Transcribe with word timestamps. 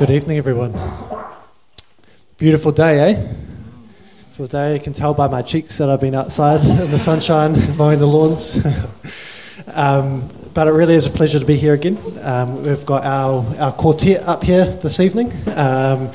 Good 0.00 0.08
evening, 0.12 0.38
everyone. 0.38 0.72
Beautiful 2.38 2.72
day, 2.72 3.00
eh? 3.00 3.34
Beautiful 4.22 4.46
day. 4.46 4.72
You 4.72 4.80
can 4.80 4.94
tell 4.94 5.12
by 5.12 5.28
my 5.28 5.42
cheeks 5.42 5.76
that 5.76 5.90
I've 5.90 6.00
been 6.00 6.14
outside 6.14 6.64
in 6.64 6.90
the 6.90 6.98
sunshine 6.98 7.54
mowing 7.76 7.98
the 7.98 8.06
lawns. 8.06 8.64
um, 9.74 10.26
but 10.54 10.68
it 10.68 10.70
really 10.70 10.94
is 10.94 11.06
a 11.06 11.10
pleasure 11.10 11.38
to 11.38 11.44
be 11.44 11.54
here 11.54 11.74
again. 11.74 11.98
Um, 12.22 12.62
we've 12.62 12.86
got 12.86 13.04
our, 13.04 13.44
our 13.58 13.72
quartet 13.72 14.22
up 14.22 14.42
here 14.42 14.64
this 14.64 15.00
evening 15.00 15.34
um, 15.48 16.10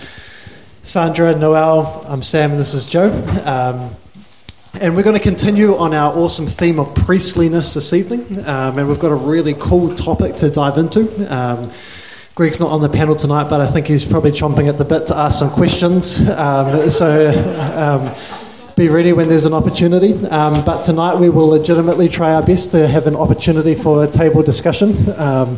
Sandra, 0.82 1.36
Noel, 1.36 2.04
I'm 2.08 2.24
Sam, 2.24 2.50
and 2.50 2.60
this 2.60 2.74
is 2.74 2.88
Joe. 2.88 3.12
Um, 3.46 3.96
and 4.82 4.96
we're 4.96 5.04
going 5.04 5.16
to 5.16 5.22
continue 5.22 5.76
on 5.78 5.94
our 5.94 6.12
awesome 6.12 6.48
theme 6.48 6.80
of 6.80 6.96
priestliness 6.96 7.76
this 7.76 7.94
evening. 7.94 8.40
Um, 8.48 8.80
and 8.80 8.88
we've 8.88 9.00
got 9.00 9.12
a 9.12 9.16
really 9.16 9.54
cool 9.54 9.94
topic 9.94 10.38
to 10.38 10.50
dive 10.50 10.80
into. 10.80 11.04
Um, 12.36 12.44
Greg's 12.44 12.60
not 12.60 12.72
on 12.72 12.82
the 12.82 12.90
panel 12.90 13.16
tonight, 13.16 13.50
but 13.50 13.62
I 13.62 13.68
think 13.68 13.88
he's 13.88 14.04
probably 14.04 14.32
chomping 14.32 14.68
at 14.68 14.78
the 14.78 14.84
bit 14.84 15.06
to 15.08 15.16
ask 15.16 15.40
some 15.40 15.50
questions. 15.50 16.20
Um, 16.30 16.90
so 16.90 17.32
um, 17.74 18.14
be 18.76 18.90
ready 18.90 19.14
when 19.14 19.30
there's 19.30 19.46
an 19.46 19.54
opportunity. 19.54 20.14
Um, 20.28 20.66
but 20.66 20.84
tonight 20.84 21.16
we 21.16 21.30
will 21.30 21.48
legitimately 21.48 22.10
try 22.10 22.34
our 22.34 22.44
best 22.44 22.72
to 22.72 22.88
have 22.88 23.08
an 23.08 23.16
opportunity 23.16 23.74
for 23.74 24.04
a 24.04 24.08
table 24.08 24.44
discussion. 24.44 24.96
Um, 25.18 25.58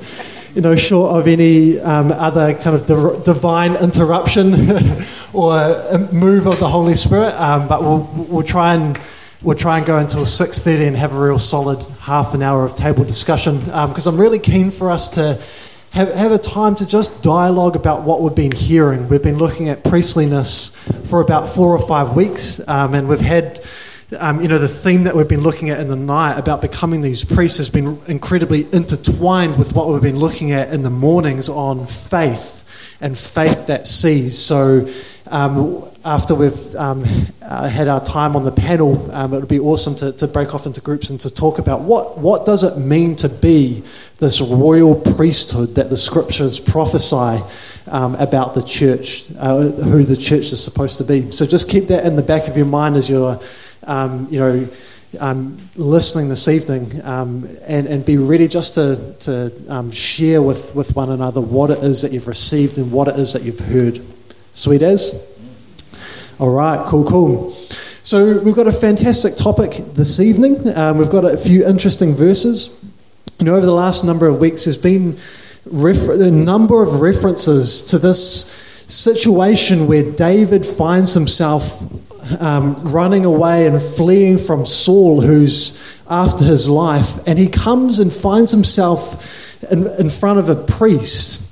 you 0.53 0.61
know, 0.61 0.75
short 0.75 1.15
of 1.15 1.27
any 1.27 1.79
um, 1.79 2.11
other 2.11 2.53
kind 2.53 2.75
of 2.75 2.85
div- 2.85 3.23
divine 3.23 3.75
interruption 3.75 4.53
or 5.33 6.07
move 6.13 6.45
of 6.45 6.59
the 6.59 6.69
Holy 6.69 6.95
Spirit, 6.95 7.33
um, 7.35 7.67
but 7.67 7.81
we'll, 7.81 8.07
we'll 8.29 8.43
try 8.43 8.75
and 8.75 8.99
we'll 9.41 9.57
try 9.57 9.77
and 9.77 9.85
go 9.85 9.97
until 9.97 10.25
6.30 10.25 10.87
and 10.87 10.97
have 10.97 11.13
a 11.13 11.19
real 11.19 11.39
solid 11.39 11.83
half 12.01 12.33
an 12.33 12.41
hour 12.41 12.65
of 12.65 12.75
table 12.75 13.03
discussion 13.03 13.59
because 13.59 14.07
I'm 14.07 14.19
really 14.19 14.39
keen 14.39 14.71
for 14.71 14.89
us 14.89 15.13
to 15.15 15.39
have, 15.97 16.13
have 16.13 16.31
a 16.31 16.37
time 16.37 16.75
to 16.75 16.85
just 16.85 17.23
dialogue 17.23 17.75
about 17.75 18.03
what 18.03 18.21
we've 18.21 18.35
been 18.35 18.51
hearing. 18.51 19.09
We've 19.09 19.23
been 19.23 19.39
looking 19.39 19.67
at 19.69 19.83
priestliness 19.83 20.69
for 21.09 21.21
about 21.21 21.49
four 21.49 21.75
or 21.75 21.87
five 21.87 22.15
weeks, 22.15 22.65
um, 22.67 22.93
and 22.93 23.09
we've 23.09 23.19
had. 23.19 23.59
Um, 24.19 24.41
you 24.41 24.47
know, 24.47 24.57
the 24.57 24.69
theme 24.69 25.03
that 25.03 25.17
we've 25.17 25.27
been 25.27 25.41
looking 25.41 25.69
at 25.69 25.81
in 25.81 25.89
the 25.89 25.97
night 25.97 26.39
about 26.39 26.61
becoming 26.61 27.01
these 27.01 27.25
priests 27.25 27.57
has 27.57 27.69
been 27.69 27.99
incredibly 28.07 28.61
intertwined 28.71 29.57
with 29.57 29.73
what 29.73 29.89
we've 29.89 30.01
been 30.01 30.17
looking 30.17 30.53
at 30.53 30.73
in 30.73 30.81
the 30.81 30.89
mornings 30.89 31.49
on 31.49 31.85
faith 31.85 32.97
and 33.01 33.17
faith 33.17 33.67
that 33.67 33.85
sees. 33.85 34.37
So, 34.37 34.87
um, 35.31 35.83
after 36.05 36.33
we've 36.35 36.75
um, 36.75 37.03
uh, 37.41 37.67
had 37.67 37.87
our 37.87 38.03
time 38.03 38.35
on 38.35 38.45
the 38.45 38.51
panel, 38.51 39.11
um, 39.13 39.33
it 39.33 39.39
would 39.39 39.49
be 39.49 39.59
awesome 39.59 39.95
to, 39.95 40.11
to 40.13 40.27
break 40.27 40.55
off 40.55 40.65
into 40.65 40.79
groups 40.79 41.09
and 41.09 41.19
to 41.19 41.29
talk 41.29 41.59
about 41.59 41.81
what, 41.81 42.17
what 42.17 42.45
does 42.45 42.63
it 42.63 42.79
mean 42.79 43.15
to 43.17 43.27
be 43.27 43.83
this 44.19 44.39
royal 44.39 44.95
priesthood 44.95 45.75
that 45.75 45.89
the 45.89 45.97
scriptures 45.97 46.59
prophesy 46.59 47.43
um, 47.91 48.15
about 48.15 48.55
the 48.55 48.63
church, 48.63 49.25
uh, 49.37 49.59
who 49.59 50.03
the 50.03 50.15
church 50.15 50.51
is 50.51 50.63
supposed 50.63 50.97
to 50.97 51.03
be. 51.03 51.29
So 51.31 51.45
just 51.45 51.69
keep 51.69 51.87
that 51.87 52.05
in 52.05 52.15
the 52.15 52.23
back 52.23 52.47
of 52.47 52.55
your 52.55 52.65
mind 52.65 52.95
as 52.95 53.09
you're, 53.09 53.39
um, 53.83 54.27
you 54.31 54.39
know, 54.39 54.67
um, 55.19 55.57
listening 55.75 56.29
this 56.29 56.47
evening 56.47 57.01
um, 57.03 57.49
and, 57.63 57.87
and 57.87 58.05
be 58.05 58.17
ready 58.17 58.47
just 58.47 58.75
to, 58.75 59.15
to 59.19 59.51
um, 59.69 59.91
share 59.91 60.41
with, 60.41 60.75
with 60.75 60.95
one 60.95 61.09
another 61.09 61.41
what 61.41 61.69
it 61.69 61.79
is 61.79 62.01
that 62.01 62.11
you've 62.11 62.27
received 62.27 62.77
and 62.77 62.91
what 62.91 63.07
it 63.07 63.15
is 63.15 63.33
that 63.33 63.43
you've 63.43 63.59
heard. 63.59 64.01
Sweet 64.57 64.81
as? 64.81 65.37
All 66.39 66.49
right, 66.49 66.83
cool, 66.87 67.05
cool. 67.05 67.51
So 68.01 68.39
we've 68.39 68.55
got 68.55 68.65
a 68.65 68.71
fantastic 68.71 69.35
topic 69.35 69.73
this 69.93 70.19
evening. 70.19 70.75
Um, 70.75 70.97
we've 70.97 71.11
got 71.11 71.25
a 71.25 71.37
few 71.37 71.63
interesting 71.63 72.15
verses. 72.15 72.83
You 73.37 73.45
know, 73.45 73.55
over 73.55 73.67
the 73.67 73.71
last 73.71 74.03
number 74.03 74.25
of 74.25 74.39
weeks, 74.39 74.65
there's 74.65 74.75
been 74.75 75.15
refer- 75.65 76.19
a 76.19 76.31
number 76.31 76.81
of 76.81 77.01
references 77.01 77.85
to 77.85 77.99
this 77.99 78.47
situation 78.87 79.85
where 79.85 80.11
David 80.13 80.65
finds 80.65 81.13
himself 81.13 81.79
um, 82.41 82.81
running 82.81 83.25
away 83.25 83.67
and 83.67 83.79
fleeing 83.79 84.39
from 84.39 84.65
Saul, 84.65 85.21
who's 85.21 86.01
after 86.09 86.43
his 86.43 86.67
life, 86.67 87.19
and 87.27 87.37
he 87.37 87.47
comes 87.47 87.99
and 87.99 88.11
finds 88.11 88.49
himself 88.49 89.63
in, 89.71 89.85
in 89.99 90.09
front 90.09 90.39
of 90.39 90.49
a 90.49 90.55
priest 90.55 91.46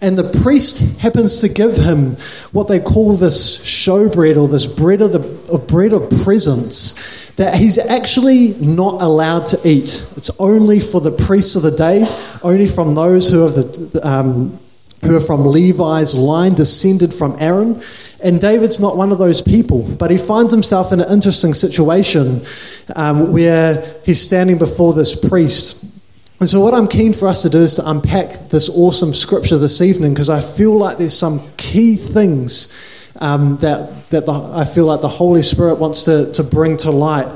and 0.00 0.16
the 0.16 0.40
priest 0.42 1.00
happens 1.00 1.40
to 1.40 1.48
give 1.48 1.76
him 1.76 2.16
what 2.52 2.68
they 2.68 2.80
call 2.80 3.14
this 3.14 3.60
showbread 3.60 4.40
or 4.40 4.48
this 4.48 4.66
bread 4.66 5.02
of, 5.02 5.12
the, 5.12 5.58
bread 5.58 5.92
of 5.92 6.08
presence 6.24 7.30
that 7.36 7.54
he's 7.54 7.78
actually 7.78 8.54
not 8.54 9.02
allowed 9.02 9.46
to 9.46 9.58
eat. 9.68 10.06
It's 10.16 10.30
only 10.40 10.80
for 10.80 11.00
the 11.00 11.12
priests 11.12 11.56
of 11.56 11.62
the 11.62 11.70
day, 11.70 12.06
only 12.42 12.66
from 12.66 12.94
those 12.94 13.30
who 13.30 13.44
are, 13.46 13.50
the, 13.50 14.00
um, 14.02 14.58
who 15.04 15.16
are 15.16 15.20
from 15.20 15.44
Levi's 15.46 16.14
line, 16.14 16.54
descended 16.54 17.12
from 17.12 17.36
Aaron. 17.38 17.82
And 18.22 18.40
David's 18.40 18.78
not 18.78 18.96
one 18.96 19.12
of 19.12 19.18
those 19.18 19.42
people, 19.42 19.82
but 19.96 20.10
he 20.10 20.18
finds 20.18 20.52
himself 20.52 20.92
in 20.92 21.00
an 21.00 21.12
interesting 21.12 21.54
situation 21.54 22.42
um, 22.94 23.32
where 23.32 24.00
he's 24.04 24.20
standing 24.20 24.58
before 24.58 24.92
this 24.92 25.16
priest 25.16 25.91
and 26.42 26.50
so, 26.50 26.58
what 26.58 26.74
I'm 26.74 26.88
keen 26.88 27.12
for 27.12 27.28
us 27.28 27.42
to 27.42 27.48
do 27.48 27.58
is 27.58 27.74
to 27.74 27.88
unpack 27.88 28.30
this 28.48 28.68
awesome 28.68 29.14
scripture 29.14 29.58
this 29.58 29.80
evening 29.80 30.12
because 30.12 30.28
I 30.28 30.40
feel 30.40 30.76
like 30.76 30.98
there's 30.98 31.16
some 31.16 31.40
key 31.56 31.94
things 31.94 33.12
um, 33.20 33.58
that, 33.58 34.08
that 34.08 34.26
the, 34.26 34.32
I 34.32 34.64
feel 34.64 34.86
like 34.86 35.02
the 35.02 35.08
Holy 35.08 35.42
Spirit 35.42 35.76
wants 35.76 36.02
to, 36.06 36.32
to 36.32 36.42
bring 36.42 36.78
to 36.78 36.90
light. 36.90 37.28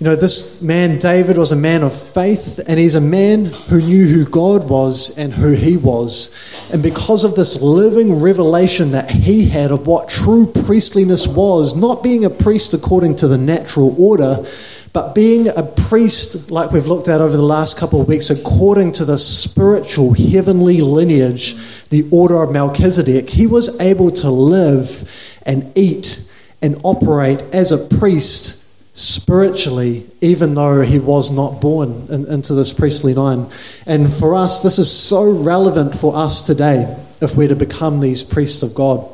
You 0.00 0.06
know, 0.06 0.16
this 0.16 0.60
man, 0.60 0.98
David, 0.98 1.38
was 1.38 1.52
a 1.52 1.56
man 1.56 1.84
of 1.84 1.92
faith, 1.92 2.58
and 2.66 2.80
he's 2.80 2.96
a 2.96 3.00
man 3.00 3.44
who 3.44 3.80
knew 3.80 4.06
who 4.08 4.24
God 4.24 4.68
was 4.68 5.16
and 5.16 5.32
who 5.32 5.52
he 5.52 5.76
was. 5.76 6.32
And 6.72 6.82
because 6.82 7.22
of 7.22 7.36
this 7.36 7.62
living 7.62 8.20
revelation 8.20 8.90
that 8.90 9.08
he 9.08 9.48
had 9.48 9.70
of 9.70 9.86
what 9.86 10.08
true 10.08 10.46
priestliness 10.46 11.28
was, 11.28 11.76
not 11.76 12.02
being 12.02 12.24
a 12.24 12.30
priest 12.30 12.74
according 12.74 13.14
to 13.16 13.28
the 13.28 13.38
natural 13.38 13.94
order, 13.96 14.44
but 14.92 15.14
being 15.14 15.46
a 15.48 15.62
priest, 15.62 16.50
like 16.50 16.72
we've 16.72 16.88
looked 16.88 17.06
at 17.06 17.20
over 17.20 17.36
the 17.36 17.42
last 17.42 17.78
couple 17.78 18.00
of 18.00 18.08
weeks, 18.08 18.30
according 18.30 18.90
to 18.92 19.04
the 19.04 19.18
spiritual 19.18 20.12
heavenly 20.14 20.80
lineage, 20.80 21.54
the 21.90 22.08
order 22.10 22.42
of 22.42 22.50
Melchizedek, 22.50 23.30
he 23.30 23.46
was 23.46 23.80
able 23.80 24.10
to 24.10 24.28
live 24.28 25.38
and 25.46 25.70
eat 25.76 26.28
and 26.60 26.80
operate 26.82 27.42
as 27.54 27.70
a 27.70 27.78
priest 27.78 28.63
spiritually, 28.94 30.06
even 30.20 30.54
though 30.54 30.80
he 30.80 31.00
was 31.00 31.30
not 31.30 31.60
born 31.60 32.06
in, 32.08 32.26
into 32.30 32.54
this 32.54 32.72
priestly 32.72 33.12
line. 33.12 33.48
And 33.86 34.10
for 34.10 34.36
us, 34.36 34.62
this 34.62 34.78
is 34.78 34.90
so 34.90 35.30
relevant 35.30 35.96
for 35.96 36.16
us 36.16 36.46
today 36.46 36.96
if 37.20 37.36
we're 37.36 37.48
to 37.48 37.56
become 37.56 38.00
these 38.00 38.22
priests 38.22 38.62
of 38.62 38.74
God. 38.74 39.06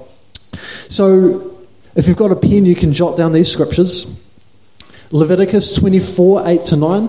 So, 0.89 1.57
if 1.97 2.07
you've 2.07 2.17
got 2.17 2.31
a 2.31 2.37
pen, 2.37 2.67
you 2.67 2.75
can 2.75 2.93
jot 2.93 3.17
down 3.17 3.33
these 3.33 3.51
scriptures. 3.51 4.23
Leviticus 5.11 5.75
24, 5.75 6.47
8 6.47 6.65
to 6.67 6.77
9, 6.77 7.09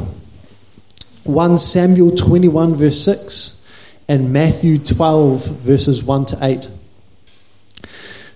1 1.24 1.58
Samuel 1.58 2.16
21, 2.16 2.74
verse 2.76 3.00
6, 3.04 4.04
and 4.08 4.32
Matthew 4.32 4.78
12, 4.78 5.46
verses 5.60 6.04
1 6.04 6.26
to 6.28 6.38
8. 6.42 6.70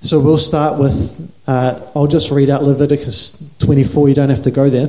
So 0.01 0.19
we'll 0.19 0.38
start 0.38 0.79
with, 0.79 1.34
uh, 1.47 1.79
I'll 1.95 2.06
just 2.06 2.29
read 2.31 2.51
out 2.51 2.62
Leviticus 2.62 3.54
24, 3.65 4.09
you 4.09 4.13
don't 4.13 4.29
have 4.29 4.43
to 4.43 4.51
go 4.51 4.69
there. 4.69 4.87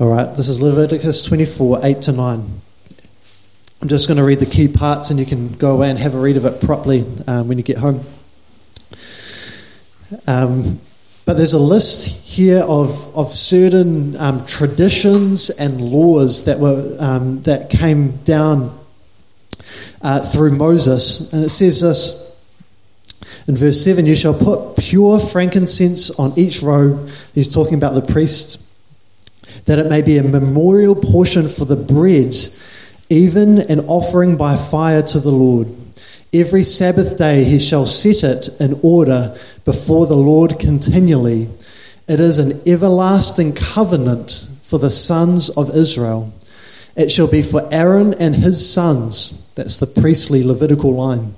All 0.00 0.08
right, 0.08 0.34
this 0.34 0.48
is 0.48 0.62
Leviticus 0.62 1.22
24, 1.26 1.80
8 1.82 2.00
to 2.00 2.12
9. 2.12 2.61
I'm 3.82 3.88
just 3.88 4.06
going 4.06 4.18
to 4.18 4.22
read 4.22 4.38
the 4.38 4.46
key 4.46 4.68
parts 4.68 5.10
and 5.10 5.18
you 5.18 5.26
can 5.26 5.54
go 5.54 5.74
away 5.74 5.90
and 5.90 5.98
have 5.98 6.14
a 6.14 6.18
read 6.20 6.36
of 6.36 6.44
it 6.44 6.60
properly 6.60 7.04
um, 7.26 7.48
when 7.48 7.58
you 7.58 7.64
get 7.64 7.78
home. 7.78 8.04
Um, 10.28 10.78
but 11.24 11.36
there's 11.36 11.52
a 11.52 11.58
list 11.58 12.32
here 12.36 12.60
of, 12.60 13.16
of 13.16 13.32
certain 13.32 14.16
um, 14.18 14.46
traditions 14.46 15.50
and 15.50 15.80
laws 15.80 16.44
that, 16.44 16.60
were, 16.60 16.96
um, 17.00 17.42
that 17.42 17.70
came 17.70 18.18
down 18.18 18.78
uh, 20.00 20.20
through 20.20 20.52
Moses. 20.52 21.32
And 21.32 21.44
it 21.44 21.48
says 21.48 21.80
this 21.80 22.40
in 23.48 23.56
verse 23.56 23.82
7 23.82 24.06
You 24.06 24.14
shall 24.14 24.34
put 24.34 24.76
pure 24.76 25.18
frankincense 25.18 26.16
on 26.20 26.32
each 26.38 26.62
row. 26.62 27.04
He's 27.34 27.52
talking 27.52 27.74
about 27.74 27.94
the 27.94 28.02
priests 28.02 28.72
that 29.64 29.80
it 29.80 29.88
may 29.88 30.02
be 30.02 30.18
a 30.18 30.22
memorial 30.22 30.94
portion 30.94 31.48
for 31.48 31.64
the 31.64 31.74
bread, 31.74 32.34
even 33.12 33.58
an 33.58 33.80
offering 33.80 34.38
by 34.38 34.56
fire 34.56 35.02
to 35.02 35.20
the 35.20 35.30
Lord. 35.30 35.68
Every 36.32 36.62
Sabbath 36.62 37.18
day 37.18 37.44
he 37.44 37.58
shall 37.58 37.84
set 37.84 38.24
it 38.24 38.48
in 38.58 38.80
order 38.82 39.36
before 39.66 40.06
the 40.06 40.16
Lord 40.16 40.58
continually. 40.58 41.50
It 42.08 42.20
is 42.20 42.38
an 42.38 42.62
everlasting 42.66 43.52
covenant 43.52 44.48
for 44.62 44.78
the 44.78 44.88
sons 44.88 45.50
of 45.50 45.76
Israel. 45.76 46.32
It 46.96 47.10
shall 47.10 47.28
be 47.28 47.42
for 47.42 47.68
Aaron 47.70 48.14
and 48.14 48.34
his 48.34 48.72
sons. 48.72 49.52
That's 49.56 49.76
the 49.76 50.00
priestly 50.00 50.42
Levitical 50.42 50.94
line. 50.94 51.34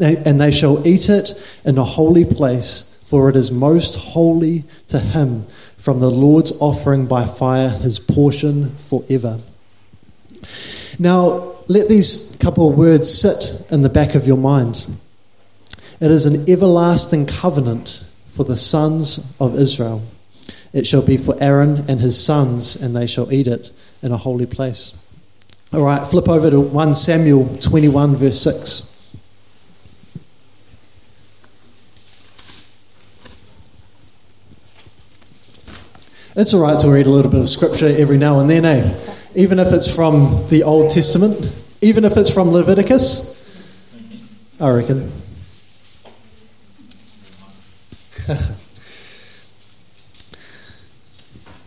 And 0.00 0.40
they 0.40 0.50
shall 0.50 0.86
eat 0.86 1.08
it 1.08 1.60
in 1.64 1.78
a 1.78 1.84
holy 1.84 2.24
place, 2.24 3.00
for 3.06 3.30
it 3.30 3.36
is 3.36 3.52
most 3.52 3.94
holy 3.94 4.64
to 4.88 4.98
him. 4.98 5.44
From 5.76 6.00
the 6.00 6.10
Lord's 6.10 6.50
offering 6.60 7.06
by 7.06 7.26
fire, 7.26 7.68
his 7.68 8.00
portion 8.00 8.70
forever. 8.70 9.38
Now, 10.98 11.54
let 11.68 11.88
these 11.88 12.36
couple 12.40 12.70
of 12.70 12.78
words 12.78 13.12
sit 13.12 13.66
in 13.70 13.82
the 13.82 13.88
back 13.88 14.14
of 14.14 14.26
your 14.26 14.36
mind. 14.36 14.86
It 16.00 16.10
is 16.10 16.26
an 16.26 16.48
everlasting 16.48 17.26
covenant 17.26 18.08
for 18.28 18.44
the 18.44 18.56
sons 18.56 19.34
of 19.40 19.54
Israel. 19.56 20.02
It 20.72 20.86
shall 20.86 21.02
be 21.02 21.16
for 21.16 21.34
Aaron 21.40 21.84
and 21.88 22.00
his 22.00 22.22
sons, 22.22 22.76
and 22.76 22.94
they 22.94 23.06
shall 23.06 23.32
eat 23.32 23.46
it 23.46 23.70
in 24.02 24.12
a 24.12 24.16
holy 24.16 24.46
place. 24.46 25.02
All 25.72 25.82
right, 25.82 26.06
flip 26.06 26.28
over 26.28 26.50
to 26.50 26.60
1 26.60 26.94
Samuel 26.94 27.56
21, 27.56 28.16
verse 28.16 28.40
6. 28.40 28.92
It's 36.38 36.52
all 36.52 36.60
right 36.60 36.78
to 36.80 36.90
read 36.90 37.06
a 37.06 37.10
little 37.10 37.30
bit 37.30 37.40
of 37.40 37.48
scripture 37.48 37.88
every 37.88 38.18
now 38.18 38.40
and 38.40 38.50
then, 38.50 38.66
eh? 38.66 39.15
Even 39.36 39.58
if 39.58 39.72
it's 39.74 39.94
from 39.94 40.46
the 40.48 40.62
Old 40.62 40.88
Testament, 40.88 41.54
even 41.82 42.06
if 42.06 42.16
it's 42.16 42.32
from 42.32 42.52
Leviticus, 42.52 43.36
I 44.58 44.70
reckon. 44.70 45.12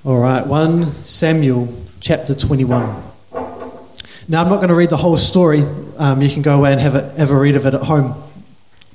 all 0.03 0.17
right, 0.17 0.47
1 0.47 1.03
Samuel 1.03 1.71
chapter 1.99 2.33
21. 2.33 3.03
Now, 4.27 4.41
I'm 4.41 4.49
not 4.49 4.57
going 4.57 4.69
to 4.69 4.75
read 4.75 4.89
the 4.89 4.97
whole 4.97 5.15
story. 5.15 5.61
Um, 5.99 6.23
you 6.23 6.29
can 6.29 6.41
go 6.41 6.57
away 6.57 6.71
and 6.71 6.81
have 6.81 6.95
a, 6.95 7.11
have 7.19 7.29
a 7.29 7.39
read 7.39 7.55
of 7.55 7.67
it 7.67 7.75
at 7.75 7.83
home. 7.83 8.15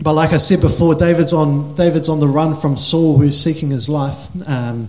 But 0.03 0.15
like 0.15 0.33
I 0.33 0.39
said 0.39 0.61
before, 0.61 0.97
David's 0.97 1.33
on, 1.33 1.77
David's 1.77 2.09
on 2.09 2.19
the 2.19 2.27
run 2.27 2.57
from 2.57 2.77
Saul, 2.77 3.19
who's 3.19 3.41
seeking 3.41 3.71
his 3.71 3.89
life. 3.89 4.29
Um, 4.49 4.89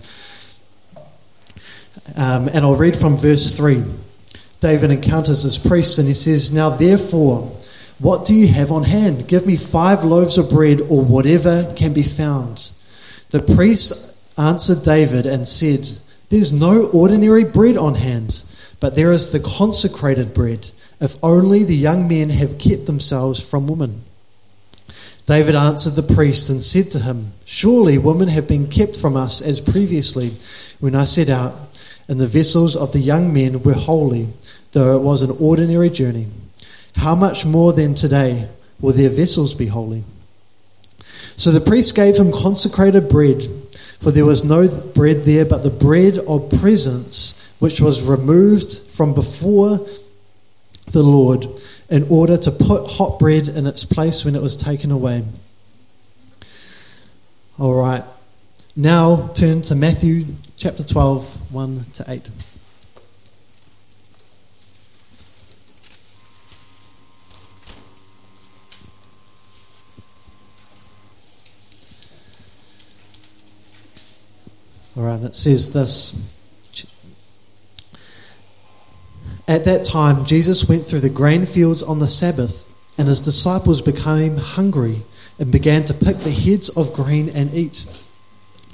um, 2.16 2.48
and 2.48 2.58
I'll 2.58 2.76
read 2.76 2.96
from 2.96 3.16
verse 3.16 3.56
3. 3.56 3.82
David 4.60 4.90
encounters 4.90 5.44
this 5.44 5.58
priest 5.58 5.98
and 5.98 6.08
he 6.08 6.14
says, 6.14 6.52
Now 6.52 6.70
therefore, 6.70 7.52
what 7.98 8.26
do 8.26 8.34
you 8.34 8.48
have 8.48 8.70
on 8.70 8.84
hand? 8.84 9.28
Give 9.28 9.46
me 9.46 9.56
five 9.56 10.04
loaves 10.04 10.38
of 10.38 10.50
bread 10.50 10.80
or 10.82 11.04
whatever 11.04 11.72
can 11.76 11.92
be 11.92 12.02
found. 12.02 12.70
The 13.30 13.42
priest 13.42 14.38
answered 14.38 14.84
David 14.84 15.26
and 15.26 15.46
said, 15.46 15.86
There's 16.28 16.52
no 16.52 16.86
ordinary 16.88 17.44
bread 17.44 17.76
on 17.76 17.94
hand, 17.94 18.42
but 18.80 18.94
there 18.94 19.12
is 19.12 19.30
the 19.30 19.40
consecrated 19.40 20.34
bread, 20.34 20.70
if 21.00 21.16
only 21.22 21.64
the 21.64 21.76
young 21.76 22.08
men 22.08 22.30
have 22.30 22.58
kept 22.58 22.86
themselves 22.86 23.48
from 23.48 23.66
women. 23.66 24.02
David 25.26 25.56
answered 25.56 25.94
the 25.94 26.14
priest 26.14 26.50
and 26.50 26.62
said 26.62 26.92
to 26.92 27.00
him, 27.00 27.32
Surely 27.44 27.98
women 27.98 28.28
have 28.28 28.46
been 28.46 28.68
kept 28.68 28.96
from 28.96 29.16
us 29.16 29.42
as 29.42 29.60
previously 29.60 30.32
when 30.78 30.94
I 30.94 31.04
set 31.04 31.28
out 31.28 31.65
and 32.08 32.20
the 32.20 32.26
vessels 32.26 32.76
of 32.76 32.92
the 32.92 33.00
young 33.00 33.32
men 33.32 33.62
were 33.62 33.74
holy, 33.74 34.28
though 34.72 34.96
it 34.96 35.02
was 35.02 35.22
an 35.22 35.36
ordinary 35.40 35.90
journey. 35.90 36.26
How 36.96 37.14
much 37.14 37.44
more 37.44 37.72
then 37.72 37.94
today 37.94 38.48
will 38.80 38.92
their 38.92 39.10
vessels 39.10 39.54
be 39.54 39.66
holy? 39.66 40.04
So 41.36 41.50
the 41.50 41.60
priest 41.60 41.94
gave 41.94 42.16
him 42.16 42.32
consecrated 42.32 43.08
bread, 43.08 43.42
for 44.00 44.10
there 44.10 44.24
was 44.24 44.44
no 44.44 44.68
bread 44.94 45.24
there 45.24 45.44
but 45.44 45.62
the 45.62 45.70
bread 45.70 46.18
of 46.26 46.50
presence, 46.60 47.54
which 47.58 47.80
was 47.80 48.08
removed 48.08 48.78
from 48.90 49.14
before 49.14 49.86
the 50.92 51.02
Lord, 51.02 51.46
in 51.90 52.06
order 52.08 52.36
to 52.36 52.50
put 52.50 52.90
hot 52.92 53.18
bread 53.18 53.48
in 53.48 53.66
its 53.66 53.84
place 53.84 54.24
when 54.24 54.34
it 54.34 54.42
was 54.42 54.56
taken 54.56 54.90
away. 54.90 55.24
All 57.58 57.74
right. 57.74 58.04
Now 58.74 59.28
turn 59.34 59.62
to 59.62 59.74
Matthew 59.74 60.26
chapter 60.56 60.82
12, 60.82 61.52
1 61.52 61.84
to 61.92 62.04
8. 62.08 62.30
All 74.96 75.02
right, 75.02 75.20
it 75.20 75.34
says 75.34 75.74
this. 75.74 76.32
At 79.46 79.66
that 79.66 79.84
time, 79.84 80.24
Jesus 80.24 80.68
went 80.68 80.84
through 80.84 81.00
the 81.00 81.10
grain 81.10 81.44
fields 81.44 81.82
on 81.82 81.98
the 81.98 82.06
Sabbath, 82.06 82.72
and 82.98 83.06
his 83.06 83.20
disciples 83.20 83.82
became 83.82 84.38
hungry 84.38 85.02
and 85.38 85.52
began 85.52 85.84
to 85.84 85.92
pick 85.92 86.16
the 86.16 86.30
heads 86.30 86.70
of 86.70 86.94
grain 86.94 87.28
and 87.28 87.52
eat. 87.54 87.84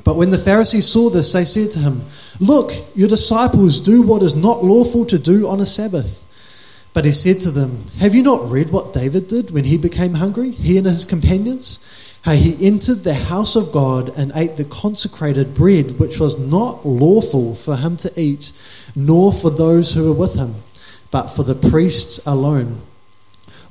But 0.05 0.17
when 0.17 0.31
the 0.31 0.39
Pharisees 0.39 0.87
saw 0.87 1.11
this, 1.11 1.33
they 1.33 1.45
said 1.45 1.71
to 1.73 1.79
him, 1.79 2.03
Look, 2.41 2.73
your 2.95 3.09
disciples 3.09 3.81
do 3.81 4.03
what 4.03 4.23
is 4.23 4.35
not 4.35 4.65
lawful 4.65 5.07
to 5.07 5.19
do 5.19 5.47
on 5.49 5.61
a 5.61 5.67
Sabbath. 5.67 6.27
But 6.93 7.05
he 7.05 7.13
said 7.13 7.41
to 7.43 7.51
them, 7.51 7.85
Have 8.01 8.15
you 8.15 8.23
not 8.23 8.51
read 8.51 8.71
what 8.71 8.93
David 8.93 9.29
did 9.29 9.51
when 9.51 9.65
he 9.65 9.79
became 9.79 10.15
hungry, 10.15 10.51
he 10.51 10.77
and 10.77 10.87
his 10.87 11.05
companions? 11.05 12.19
How 12.25 12.33
he 12.35 12.67
entered 12.67 12.99
the 12.99 13.15
house 13.15 13.57
of 13.57 13.73
God 13.73 14.17
and 14.17 14.31
ate 14.35 14.57
the 14.57 14.65
consecrated 14.65 15.55
bread, 15.55 15.99
which 15.99 16.21
was 16.21 16.39
not 16.39 16.87
lawful 16.87 17.55
for 17.55 17.77
him 17.77 17.97
to 17.99 18.13
eat, 18.17 18.53
nor 18.95 19.33
for 19.33 19.51
those 19.51 19.95
who 19.95 20.05
were 20.05 20.19
with 20.19 20.37
him, 20.37 20.55
but 21.11 21.29
for 21.29 21.43
the 21.43 21.55
priests 21.55 22.25
alone. 22.27 22.83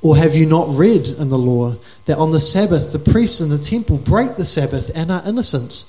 Or 0.02 0.16
have 0.16 0.34
you 0.34 0.46
not 0.46 0.68
read 0.76 1.06
in 1.06 1.28
the 1.28 1.38
law 1.38 1.76
that 2.06 2.18
on 2.18 2.32
the 2.32 2.40
Sabbath 2.40 2.92
the 2.92 2.98
priests 2.98 3.40
in 3.40 3.50
the 3.50 3.58
temple 3.58 3.98
break 3.98 4.34
the 4.34 4.44
Sabbath 4.44 4.90
and 4.94 5.10
are 5.12 5.22
innocent? 5.24 5.84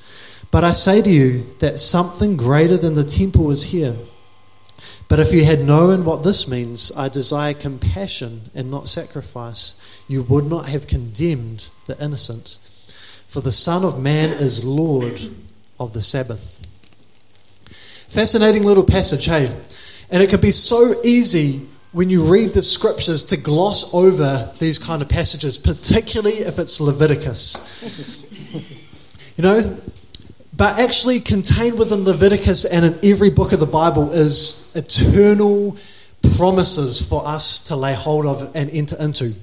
But 0.54 0.64
I 0.64 0.74
say 0.74 1.02
to 1.02 1.10
you 1.10 1.48
that 1.58 1.80
something 1.80 2.38
greater 2.38 2.78
than 2.78 2.94
the 2.94 3.04
temple 3.04 3.50
is 3.50 3.72
here. 3.72 3.96
But 5.10 5.20
if 5.20 5.34
you 5.34 5.44
had 5.44 5.66
known 5.66 6.06
what 6.06 6.24
this 6.24 6.48
means, 6.48 6.92
I 6.96 7.10
desire 7.10 7.56
compassion 7.56 8.52
and 8.54 8.70
not 8.70 8.88
sacrifice, 8.88 10.06
you 10.08 10.22
would 10.22 10.46
not 10.46 10.70
have 10.70 10.86
condemned 10.86 11.72
the 11.88 11.98
innocent. 12.00 12.60
For 13.28 13.42
the 13.42 13.52
Son 13.52 13.84
of 13.84 14.00
Man 14.00 14.30
is 14.30 14.64
Lord 14.64 15.20
of 15.80 15.94
the 15.94 16.04
Sabbath. 16.04 16.60
Fascinating 18.08 18.62
little 18.62 18.86
passage, 18.86 19.26
hey? 19.26 19.52
And 20.12 20.22
it 20.22 20.30
can 20.30 20.40
be 20.40 20.52
so 20.52 20.94
easy 21.04 21.66
when 21.94 22.12
you 22.12 22.32
read 22.32 22.52
the 22.52 22.62
scriptures 22.62 23.26
to 23.26 23.38
gloss 23.38 23.92
over 23.92 24.54
these 24.60 24.78
kind 24.78 25.02
of 25.02 25.10
passages, 25.10 25.58
particularly 25.58 26.38
if 26.38 26.60
it's 26.60 26.80
Leviticus. 26.80 28.24
you 29.36 29.42
know, 29.42 29.80
but 30.56 30.80
actually, 30.80 31.20
contained 31.20 31.80
within 31.80 32.04
Leviticus 32.04 32.66
and 32.66 32.86
in 32.86 33.12
every 33.12 33.32
book 33.32 33.54
of 33.54 33.60
the 33.60 33.66
Bible 33.66 34.12
is 34.12 34.72
eternal 34.76 35.78
promises 36.38 37.08
for 37.08 37.26
us 37.28 37.66
to 37.66 37.76
lay 37.76 37.94
hold 37.94 38.26
of 38.26 38.56
and 38.56 38.70
enter 38.70 38.96
into. 39.00 39.34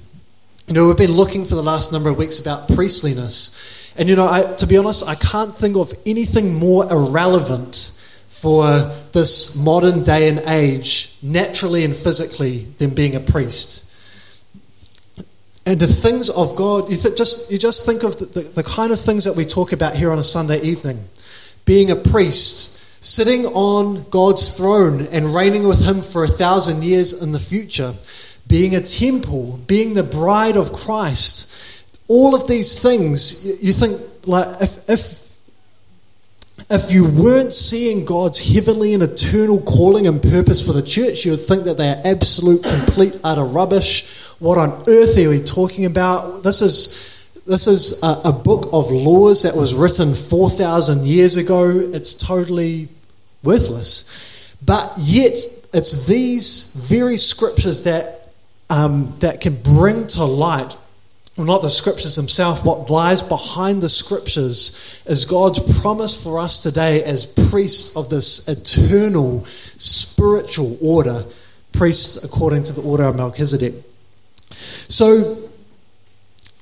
You 0.67 0.73
know, 0.73 0.87
we've 0.87 0.97
been 0.97 1.11
looking 1.11 1.43
for 1.43 1.55
the 1.55 1.63
last 1.63 1.91
number 1.91 2.09
of 2.09 2.17
weeks 2.17 2.39
about 2.39 2.69
priestliness. 2.69 3.93
And, 3.97 4.07
you 4.07 4.15
know, 4.15 4.29
I, 4.29 4.53
to 4.55 4.65
be 4.65 4.77
honest, 4.77 5.05
I 5.05 5.15
can't 5.15 5.53
think 5.53 5.75
of 5.75 5.93
anything 6.05 6.53
more 6.55 6.89
irrelevant 6.89 7.97
for 8.27 8.79
this 9.11 9.57
modern 9.57 10.03
day 10.03 10.29
and 10.29 10.39
age, 10.47 11.17
naturally 11.21 11.83
and 11.83 11.93
physically, 11.93 12.59
than 12.77 12.91
being 12.91 13.15
a 13.15 13.19
priest 13.19 13.90
and 15.65 15.79
the 15.79 15.87
things 15.87 16.29
of 16.29 16.55
God, 16.55 16.89
you, 16.89 16.95
th- 16.95 17.15
just, 17.15 17.51
you 17.51 17.57
just 17.57 17.85
think 17.85 18.03
of 18.03 18.17
the, 18.17 18.25
the, 18.25 18.41
the 18.41 18.63
kind 18.63 18.91
of 18.91 18.99
things 18.99 19.25
that 19.25 19.35
we 19.35 19.45
talk 19.45 19.73
about 19.73 19.95
here 19.95 20.11
on 20.11 20.17
a 20.17 20.23
Sunday 20.23 20.59
evening. 20.61 20.99
Being 21.65 21.91
a 21.91 21.95
priest, 21.95 23.03
sitting 23.03 23.45
on 23.45 24.09
God's 24.09 24.57
throne 24.57 25.07
and 25.11 25.27
reigning 25.27 25.67
with 25.67 25.87
Him 25.87 26.01
for 26.01 26.23
a 26.23 26.27
thousand 26.27 26.83
years 26.83 27.21
in 27.21 27.31
the 27.31 27.39
future, 27.39 27.93
being 28.47 28.75
a 28.75 28.81
temple, 28.81 29.59
being 29.67 29.93
the 29.93 30.03
bride 30.03 30.57
of 30.57 30.73
Christ. 30.73 31.99
All 32.07 32.33
of 32.33 32.47
these 32.47 32.81
things, 32.81 33.45
you 33.63 33.71
think, 33.71 34.01
like, 34.25 34.61
if, 34.61 34.89
if 34.89 35.21
if 36.69 36.91
you 36.91 37.05
weren't 37.05 37.51
seeing 37.51 38.05
God's 38.05 38.53
heavenly 38.53 38.93
and 38.93 39.03
eternal 39.03 39.59
calling 39.61 40.07
and 40.07 40.21
purpose 40.21 40.65
for 40.65 40.71
the 40.71 40.81
church, 40.81 41.25
you 41.25 41.31
would 41.31 41.41
think 41.41 41.65
that 41.65 41.77
they 41.77 41.89
are 41.89 42.01
absolute, 42.05 42.63
complete, 42.63 43.19
utter 43.23 43.43
rubbish. 43.43 44.30
What 44.41 44.57
on 44.57 44.71
earth 44.87 45.19
are 45.19 45.29
we 45.29 45.39
talking 45.39 45.85
about? 45.85 46.41
This 46.41 46.63
is, 46.63 47.29
this 47.45 47.67
is 47.67 48.01
a, 48.01 48.21
a 48.25 48.31
book 48.31 48.69
of 48.73 48.89
laws 48.89 49.43
that 49.43 49.55
was 49.55 49.75
written 49.75 50.15
4,000 50.15 51.05
years 51.05 51.37
ago. 51.37 51.69
It's 51.69 52.15
totally 52.15 52.87
worthless. 53.43 54.57
But 54.65 54.93
yet, 54.97 55.33
it's 55.75 56.07
these 56.07 56.73
very 56.73 57.17
scriptures 57.17 57.83
that, 57.83 58.29
um, 58.71 59.13
that 59.19 59.41
can 59.41 59.61
bring 59.61 60.07
to 60.07 60.25
light 60.25 60.75
well, 61.37 61.45
not 61.45 61.61
the 61.61 61.69
scriptures 61.69 62.15
themselves, 62.15 62.63
what 62.63 62.89
lies 62.89 63.21
behind 63.21 63.81
the 63.81 63.89
scriptures 63.89 65.01
is 65.05 65.23
God's 65.23 65.81
promise 65.81 66.21
for 66.21 66.39
us 66.39 66.61
today 66.61 67.03
as 67.03 67.27
priests 67.27 67.95
of 67.95 68.09
this 68.09 68.47
eternal 68.47 69.45
spiritual 69.45 70.77
order 70.81 71.23
priests 71.71 72.23
according 72.23 72.63
to 72.63 72.73
the 72.73 72.81
order 72.81 73.03
of 73.03 73.15
Melchizedek. 73.15 73.90
So, 74.61 75.49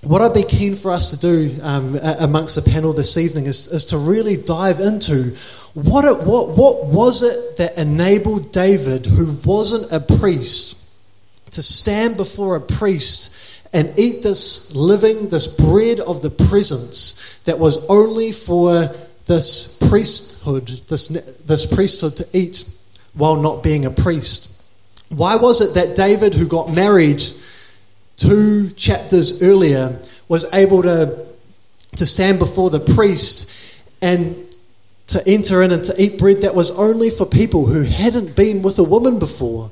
what 0.04 0.22
I'd 0.22 0.34
be 0.34 0.44
keen 0.44 0.76
for 0.76 0.92
us 0.92 1.12
to 1.12 1.20
do 1.20 1.62
um, 1.62 2.00
amongst 2.20 2.56
the 2.56 2.70
panel 2.72 2.94
this 2.94 3.18
evening 3.18 3.48
is, 3.48 3.68
is 3.68 3.86
to 3.86 3.98
really 3.98 4.38
dive 4.38 4.80
into 4.80 5.36
what, 5.74 6.06
it, 6.06 6.26
what, 6.26 6.58
what 6.58 6.86
was 6.86 7.22
it 7.22 7.58
that 7.58 7.78
enabled 7.78 8.52
David, 8.54 9.06
who 9.06 9.38
wasn't 9.44 9.92
a 9.92 10.00
priest, 10.18 10.90
to 11.52 11.62
stand 11.62 12.16
before 12.16 12.56
a 12.56 12.62
priest 12.62 13.68
and 13.74 13.92
eat 13.98 14.24
this 14.24 14.74
living, 14.74 15.30
this 15.30 15.48
bread 15.48 16.00
of 16.00 16.22
the 16.22 16.30
presence 16.30 17.40
that 17.44 17.60
was 17.60 17.86
only 17.90 18.32
for 18.32 18.88
this 19.26 19.78
priesthood, 19.90 20.68
this, 20.88 21.08
this 21.08 21.66
priesthood 21.66 22.16
to 22.16 22.28
eat 22.34 22.66
while 23.14 23.36
not 23.36 23.64
being 23.64 23.86
a 23.86 23.92
priest. 23.92 24.64
Why 25.10 25.36
was 25.36 25.62
it 25.62 25.74
that 25.76 25.96
David, 25.96 26.34
who 26.34 26.48
got 26.48 26.74
married 26.74 27.22
two 28.20 28.70
chapters 28.72 29.42
earlier, 29.42 30.00
was 30.28 30.52
able 30.54 30.84
to, 30.84 31.26
to 31.96 32.06
stand 32.06 32.40
before 32.40 32.70
the 32.70 32.80
priest 32.80 33.82
and 34.02 34.36
to 35.08 35.24
enter 35.26 35.64
in 35.64 35.72
and 35.72 35.84
to 35.84 35.94
eat 35.98 36.20
bread 36.20 36.42
that 36.42 36.54
was 36.54 36.78
only 36.78 37.10
for 37.10 37.26
people 37.26 37.66
who 37.66 37.82
hadn't 37.82 38.36
been 38.36 38.62
with 38.62 38.78
a 38.78 38.84
woman 38.84 39.18
before? 39.18 39.72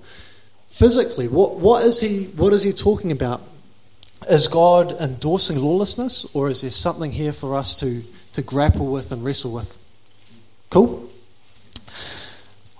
Physically, 0.68 1.28
what, 1.28 1.58
what, 1.58 1.84
is, 1.84 2.00
he, 2.02 2.26
what 2.36 2.54
is 2.54 2.64
he 2.64 2.72
talking 2.72 3.12
about? 3.12 3.42
Is 4.30 4.48
God 4.48 4.94
endorsing 5.00 5.60
lawlessness, 5.60 6.36
or 6.36 6.50
is 6.50 6.62
there 6.62 6.70
something 6.70 7.12
here 7.12 7.34
for 7.34 7.56
us 7.56 7.80
to, 7.80 8.02
to 8.34 8.42
grapple 8.42 8.92
with 8.92 9.12
and 9.12 9.24
wrestle 9.24 9.54
with? 9.54 9.78
Cool? 10.70 11.10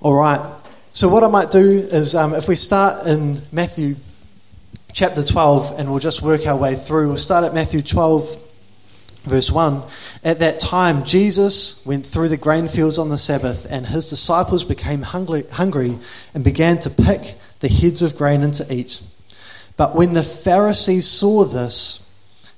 All 0.02 0.16
right. 0.16 0.40
So, 0.94 1.10
what 1.10 1.24
I 1.24 1.28
might 1.28 1.52
do 1.52 1.88
is 1.92 2.16
um, 2.16 2.34
if 2.34 2.48
we 2.48 2.56
start 2.56 3.06
in 3.06 3.40
Matthew 3.52 3.96
chapter 4.98 5.24
12 5.24 5.78
and 5.78 5.92
we'll 5.92 6.00
just 6.00 6.24
work 6.24 6.48
our 6.48 6.58
way 6.58 6.74
through, 6.74 7.10
we'll 7.10 7.18
start 7.18 7.46
at 7.46 7.54
Matthew 7.54 7.84
12, 7.84 8.36
verse 9.26 9.52
1. 9.52 9.84
At 10.24 10.40
that 10.40 10.60
time, 10.60 11.06
Jesus 11.06 11.86
went 11.86 12.04
through 12.04 12.30
the 12.30 12.38
grain 12.38 12.68
fields 12.68 12.98
on 12.98 13.10
the 13.10 13.18
Sabbath, 13.18 13.68
and 13.70 13.86
his 13.86 14.10
disciples 14.10 14.66
became 14.66 15.04
hungry, 15.04 15.44
hungry 15.52 16.00
and 16.34 16.44
began 16.44 16.80
to 16.80 16.90
pick 16.90 17.36
the 17.60 17.68
heads 17.68 18.02
of 18.02 18.18
grain 18.18 18.42
and 18.42 18.56
to 18.56 18.66
eat. 18.74 19.04
But 19.78 19.96
when 19.96 20.14
the 20.14 20.24
Pharisees 20.24 21.06
saw 21.06 21.44
this, 21.44 22.04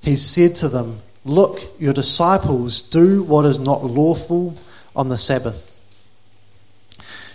he 0.02 0.16
said 0.16 0.56
to 0.58 0.70
them, 0.70 1.00
Look, 1.26 1.60
your 1.78 1.94
disciples 1.94 2.82
do 2.82 3.22
what 3.22 3.46
is 3.46 3.60
not 3.60 3.84
lawful 3.84 4.58
on 4.96 5.10
the 5.10 5.18
Sabbath. 5.18 5.76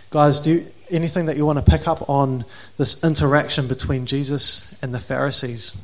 Guys, 0.08 0.40
do 0.40 0.52
you, 0.52 0.66
anything 0.94 1.26
that 1.26 1.36
you 1.36 1.44
want 1.44 1.64
to 1.64 1.70
pick 1.70 1.86
up 1.86 2.08
on 2.08 2.44
this 2.76 3.02
interaction 3.04 3.68
between 3.68 4.06
Jesus 4.06 4.80
and 4.82 4.94
the 4.94 4.98
Pharisees? 4.98 5.76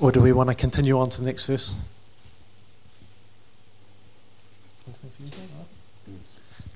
Or 0.00 0.12
do 0.12 0.20
we 0.20 0.32
want 0.32 0.50
to 0.50 0.54
continue 0.54 0.98
on 0.98 1.08
to 1.10 1.20
the 1.20 1.26
next 1.26 1.46
verse? 1.46 1.74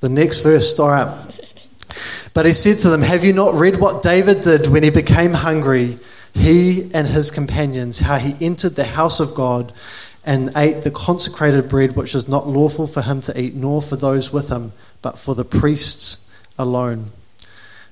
The 0.00 0.08
next 0.08 0.42
verse, 0.42 0.78
all 0.80 0.88
right. 0.88 1.26
But 2.34 2.46
he 2.46 2.52
said 2.52 2.78
to 2.78 2.90
them, 2.90 3.02
Have 3.02 3.24
you 3.24 3.32
not 3.32 3.54
read 3.54 3.76
what 3.76 4.02
David 4.02 4.40
did 4.40 4.66
when 4.66 4.82
he 4.82 4.90
became 4.90 5.32
hungry, 5.32 5.98
he 6.34 6.90
and 6.94 7.06
his 7.06 7.30
companions, 7.30 8.00
how 8.00 8.16
he 8.18 8.34
entered 8.44 8.74
the 8.74 8.84
house 8.84 9.20
of 9.20 9.34
God 9.34 9.72
and 10.24 10.50
ate 10.56 10.82
the 10.82 10.90
consecrated 10.90 11.68
bread 11.68 11.94
which 11.94 12.14
was 12.14 12.28
not 12.28 12.48
lawful 12.48 12.86
for 12.86 13.02
him 13.02 13.20
to 13.22 13.40
eat, 13.40 13.54
nor 13.54 13.82
for 13.82 13.96
those 13.96 14.32
with 14.32 14.48
him, 14.48 14.72
but 15.02 15.18
for 15.18 15.35
the 15.35 15.44
priests 15.44 16.35
alone? 16.59 17.06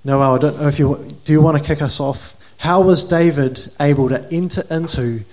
Noel, 0.05 0.37
I 0.37 0.39
don't 0.39 0.61
know 0.61 0.69
if 0.69 0.79
you 0.79 1.07
do 1.25 1.33
you 1.33 1.43
want 1.43 1.59
to 1.59 1.65
kick 1.65 1.83
us 1.83 2.01
off. 2.01 2.37
How 2.59 2.81
was 2.81 3.05
David 3.05 3.59
able 3.81 4.09
to 4.09 4.27
enter 4.31 4.63
into 4.71 5.25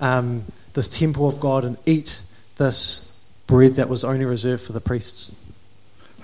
um, 0.00 0.44
this 0.74 0.88
temple 0.88 1.28
of 1.28 1.40
God 1.40 1.64
and 1.64 1.76
eat 1.86 2.20
this 2.56 3.12
bread 3.46 3.74
that 3.76 3.88
was 3.88 4.04
only 4.04 4.24
reserved 4.24 4.62
for 4.62 4.72
the 4.72 4.80
priests? 4.80 5.34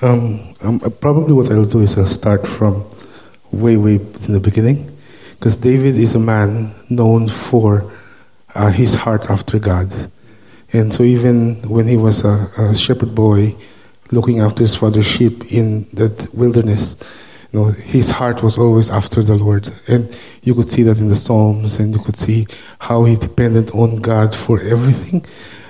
Um, 0.00 0.54
um, 0.60 0.80
probably 1.00 1.32
what 1.32 1.50
I'll 1.50 1.64
do 1.64 1.80
is 1.80 1.98
I'll 1.98 2.06
start 2.06 2.46
from 2.46 2.84
way, 3.50 3.76
way 3.76 3.96
in 3.96 4.32
the 4.32 4.40
beginning, 4.40 4.96
because 5.32 5.56
David 5.56 5.96
is 5.96 6.14
a 6.14 6.20
man 6.20 6.74
known 6.88 7.28
for 7.28 7.92
uh, 8.54 8.70
his 8.70 8.94
heart 8.94 9.28
after 9.28 9.58
God. 9.58 9.90
And 10.72 10.92
so, 10.92 11.02
even 11.02 11.62
when 11.62 11.86
he 11.88 11.96
was 11.96 12.24
a, 12.24 12.48
a, 12.58 12.74
shepherd 12.74 13.14
boy 13.14 13.56
looking 14.10 14.40
after 14.40 14.60
his 14.60 14.76
father's 14.76 15.06
sheep 15.06 15.52
in 15.52 15.84
the 15.92 16.28
wilderness, 16.32 16.96
you 17.52 17.60
know, 17.60 17.66
his 17.66 18.10
heart 18.10 18.42
was 18.42 18.58
always 18.58 18.90
after 18.90 19.22
the 19.22 19.34
Lord. 19.34 19.70
And 19.86 20.18
you 20.42 20.54
could 20.54 20.70
see 20.70 20.82
that 20.84 20.98
in 20.98 21.08
the 21.08 21.16
Psalms, 21.16 21.78
and 21.78 21.94
you 21.94 22.02
could 22.02 22.16
see 22.16 22.46
how 22.78 23.04
he 23.04 23.16
depended 23.16 23.70
on 23.70 23.96
God 23.96 24.34
for 24.34 24.60
everything, 24.60 25.24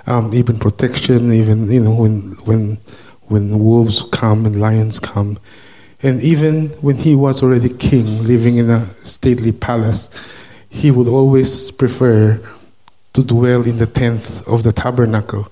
um, 0.06 0.34
even 0.34 0.58
protection, 0.58 1.32
even, 1.32 1.70
you 1.70 1.80
know, 1.80 1.94
when, 1.94 2.32
when 2.44 2.78
when 3.28 3.58
wolves 3.58 4.02
come 4.10 4.46
and 4.46 4.60
lions 4.60 4.98
come. 4.98 5.38
And 6.02 6.22
even 6.22 6.68
when 6.80 6.96
he 6.96 7.14
was 7.14 7.42
already 7.42 7.68
king, 7.68 8.24
living 8.24 8.56
in 8.56 8.70
a 8.70 8.86
stately 9.04 9.52
palace, 9.52 10.10
he 10.68 10.90
would 10.90 11.08
always 11.08 11.70
prefer 11.70 12.40
to 13.12 13.24
dwell 13.24 13.64
in 13.64 13.78
the 13.78 13.86
tent 13.86 14.42
of 14.46 14.62
the 14.62 14.72
tabernacle, 14.72 15.48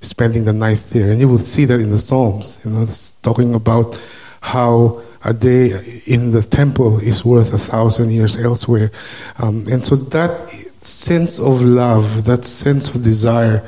spending 0.00 0.44
the 0.44 0.52
night 0.52 0.84
there. 0.90 1.10
And 1.10 1.20
you 1.20 1.28
will 1.28 1.38
see 1.38 1.64
that 1.64 1.80
in 1.80 1.90
the 1.90 1.98
Psalms, 1.98 2.58
you 2.64 2.70
know, 2.70 2.82
it's 2.82 3.12
talking 3.12 3.54
about 3.54 4.00
how 4.40 5.02
a 5.24 5.32
day 5.32 6.00
in 6.06 6.30
the 6.30 6.42
temple 6.42 7.00
is 7.00 7.24
worth 7.24 7.52
a 7.52 7.58
thousand 7.58 8.10
years 8.10 8.36
elsewhere. 8.36 8.90
Um, 9.38 9.66
and 9.68 9.84
so 9.84 9.96
that 9.96 10.50
sense 10.80 11.38
of 11.38 11.62
love, 11.62 12.24
that 12.24 12.44
sense 12.44 12.94
of 12.94 13.02
desire 13.02 13.60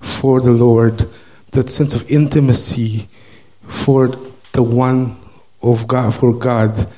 for 0.00 0.40
the 0.40 0.50
Lord, 0.50 1.08
that 1.52 1.70
sense 1.70 1.94
of 1.94 2.10
intimacy 2.10 3.08
for 3.68 4.08
the 4.52 4.62
one 4.62 5.16
of 5.62 5.86
God, 5.86 6.14
for 6.14 6.32
God, 6.32 6.88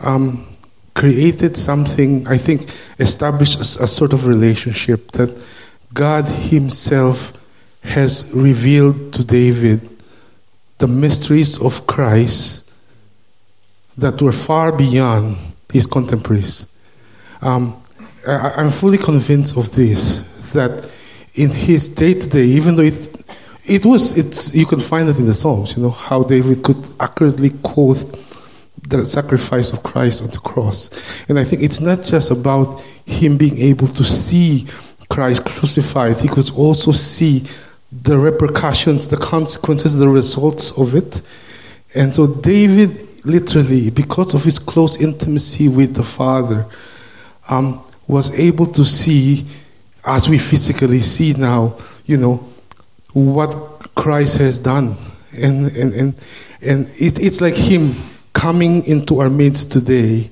um, 0.00 0.46
created 0.94 1.56
something, 1.56 2.26
I 2.26 2.36
think, 2.36 2.70
established 2.98 3.56
a, 3.56 3.84
a 3.84 3.86
sort 3.86 4.12
of 4.12 4.26
relationship 4.26 5.12
that 5.12 5.34
God 5.94 6.26
Himself 6.26 7.32
has 7.82 8.30
revealed 8.32 9.12
to 9.14 9.24
David 9.24 9.88
the 10.78 10.86
mysteries 10.86 11.60
of 11.60 11.86
Christ 11.86 12.70
that 13.98 14.20
were 14.22 14.32
far 14.32 14.72
beyond 14.72 15.36
his 15.72 15.86
contemporaries. 15.86 16.66
Um, 17.40 17.80
I, 18.26 18.60
am 18.62 18.70
fully 18.70 18.98
convinced 18.98 19.56
of 19.56 19.74
this 19.74 20.20
that 20.52 20.90
in 21.34 21.50
his 21.50 21.88
day 21.88 22.14
to 22.14 22.28
day, 22.28 22.44
even 22.44 22.76
though 22.76 22.82
it 22.82 23.12
it 23.64 23.86
was, 23.86 24.16
it's, 24.16 24.52
you 24.54 24.66
can 24.66 24.80
find 24.80 25.08
it 25.08 25.18
in 25.18 25.26
the 25.26 25.34
Psalms, 25.34 25.76
you 25.76 25.82
know, 25.82 25.90
how 25.90 26.24
David 26.24 26.64
could 26.64 26.84
accurately 26.98 27.50
quote 27.62 28.04
the 28.88 29.06
sacrifice 29.06 29.72
of 29.72 29.82
Christ 29.84 30.22
on 30.22 30.30
the 30.30 30.38
cross. 30.38 30.90
And 31.28 31.38
I 31.38 31.44
think 31.44 31.62
it's 31.62 31.80
not 31.80 32.02
just 32.02 32.32
about 32.32 32.80
him 33.06 33.36
being 33.36 33.58
able 33.58 33.86
to 33.86 34.02
see 34.02 34.66
Christ 35.08 35.44
crucified, 35.44 36.20
he 36.20 36.28
could 36.28 36.50
also 36.56 36.90
see 36.90 37.44
the 37.92 38.18
repercussions, 38.18 39.08
the 39.08 39.16
consequences, 39.18 39.98
the 39.98 40.08
results 40.08 40.76
of 40.78 40.94
it. 40.94 41.20
And 41.94 42.14
so 42.14 42.26
David, 42.26 43.24
literally, 43.26 43.90
because 43.90 44.34
of 44.34 44.44
his 44.44 44.58
close 44.58 45.00
intimacy 45.00 45.68
with 45.68 45.94
the 45.94 46.02
Father, 46.02 46.66
um, 47.48 47.84
was 48.08 48.32
able 48.34 48.66
to 48.66 48.84
see, 48.84 49.46
as 50.04 50.28
we 50.28 50.38
physically 50.38 51.00
see 51.00 51.34
now, 51.34 51.76
you 52.06 52.16
know, 52.16 52.36
what 53.12 53.50
Christ 53.94 54.38
has 54.38 54.58
done. 54.58 54.96
And, 55.32 55.68
and, 55.76 55.94
and, 55.94 56.14
and 56.62 56.86
it, 56.98 57.18
it's 57.18 57.40
like 57.40 57.54
Him 57.54 57.94
coming 58.32 58.84
into 58.86 59.20
our 59.20 59.30
midst 59.30 59.72
today 59.72 60.30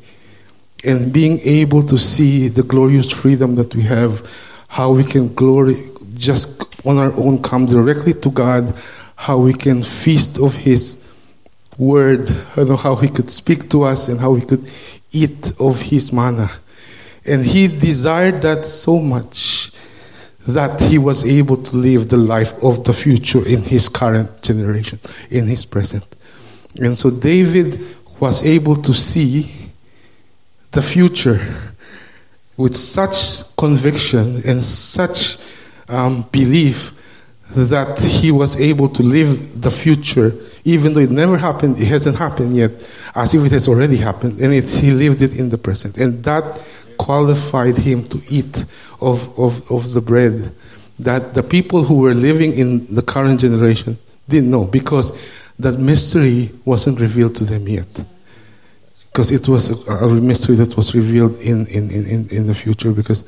and 0.84 1.12
being 1.12 1.40
able 1.40 1.82
to 1.82 1.98
see 1.98 2.48
the 2.48 2.62
glorious 2.62 3.10
freedom 3.10 3.54
that 3.56 3.74
we 3.74 3.82
have, 3.82 4.26
how 4.68 4.92
we 4.92 5.04
can 5.04 5.32
glory 5.34 5.90
just 6.14 6.69
on 6.84 6.98
our 6.98 7.12
own 7.12 7.42
come 7.42 7.66
directly 7.66 8.14
to 8.14 8.30
God, 8.30 8.74
how 9.16 9.38
we 9.38 9.52
can 9.52 9.82
feast 9.82 10.38
of 10.38 10.56
His 10.56 11.04
word, 11.78 12.30
I 12.56 12.64
know 12.64 12.76
how 12.76 12.96
He 12.96 13.08
could 13.08 13.30
speak 13.30 13.68
to 13.70 13.84
us 13.84 14.08
and 14.08 14.20
how 14.20 14.32
we 14.32 14.40
could 14.40 14.70
eat 15.12 15.52
of 15.58 15.80
His 15.80 16.12
manna. 16.12 16.50
And 17.24 17.44
He 17.44 17.68
desired 17.68 18.42
that 18.42 18.66
so 18.66 18.98
much 18.98 19.70
that 20.46 20.80
he 20.80 20.98
was 20.98 21.24
able 21.26 21.56
to 21.56 21.76
live 21.76 22.08
the 22.08 22.16
life 22.16 22.52
of 22.62 22.84
the 22.84 22.92
future 22.92 23.46
in 23.46 23.62
his 23.62 23.88
current 23.88 24.42
generation, 24.42 24.98
in 25.30 25.46
his 25.46 25.64
present. 25.64 26.04
And 26.80 26.96
so 26.96 27.10
David 27.10 27.78
was 28.18 28.44
able 28.44 28.76
to 28.76 28.94
see 28.94 29.52
the 30.70 30.82
future 30.82 31.40
with 32.56 32.76
such 32.76 33.56
conviction 33.56 34.42
and 34.46 34.64
such 34.64 35.38
um, 35.90 36.22
belief 36.32 36.92
that 37.50 38.00
he 38.00 38.30
was 38.30 38.58
able 38.60 38.88
to 38.88 39.02
live 39.02 39.60
the 39.60 39.70
future, 39.70 40.32
even 40.64 40.92
though 40.92 41.00
it 41.00 41.10
never 41.10 41.36
happened, 41.36 41.78
it 41.80 41.86
hasn't 41.86 42.16
happened 42.16 42.54
yet, 42.54 42.70
as 43.14 43.34
if 43.34 43.44
it 43.44 43.52
has 43.52 43.68
already 43.68 43.96
happened, 43.96 44.40
and 44.40 44.52
it's, 44.52 44.78
he 44.78 44.92
lived 44.92 45.22
it 45.22 45.36
in 45.36 45.48
the 45.48 45.58
present. 45.58 45.96
And 45.96 46.22
that 46.24 46.60
qualified 46.96 47.76
him 47.78 48.04
to 48.04 48.20
eat 48.28 48.66
of, 49.00 49.38
of, 49.38 49.70
of 49.70 49.92
the 49.94 50.00
bread 50.00 50.52
that 50.98 51.32
the 51.32 51.42
people 51.42 51.82
who 51.82 51.96
were 52.00 52.14
living 52.14 52.52
in 52.52 52.94
the 52.94 53.02
current 53.02 53.40
generation 53.40 53.96
didn't 54.28 54.50
know 54.50 54.66
because 54.66 55.18
that 55.58 55.78
mystery 55.78 56.50
wasn't 56.64 57.00
revealed 57.00 57.34
to 57.36 57.44
them 57.44 57.66
yet. 57.66 58.04
Because 59.10 59.32
it 59.32 59.48
was 59.48 59.70
a, 59.88 59.92
a 59.92 60.08
mystery 60.08 60.56
that 60.56 60.76
was 60.76 60.94
revealed 60.94 61.40
in, 61.40 61.66
in, 61.66 61.90
in, 61.90 62.28
in 62.28 62.46
the 62.46 62.54
future. 62.54 62.92
Because, 62.92 63.24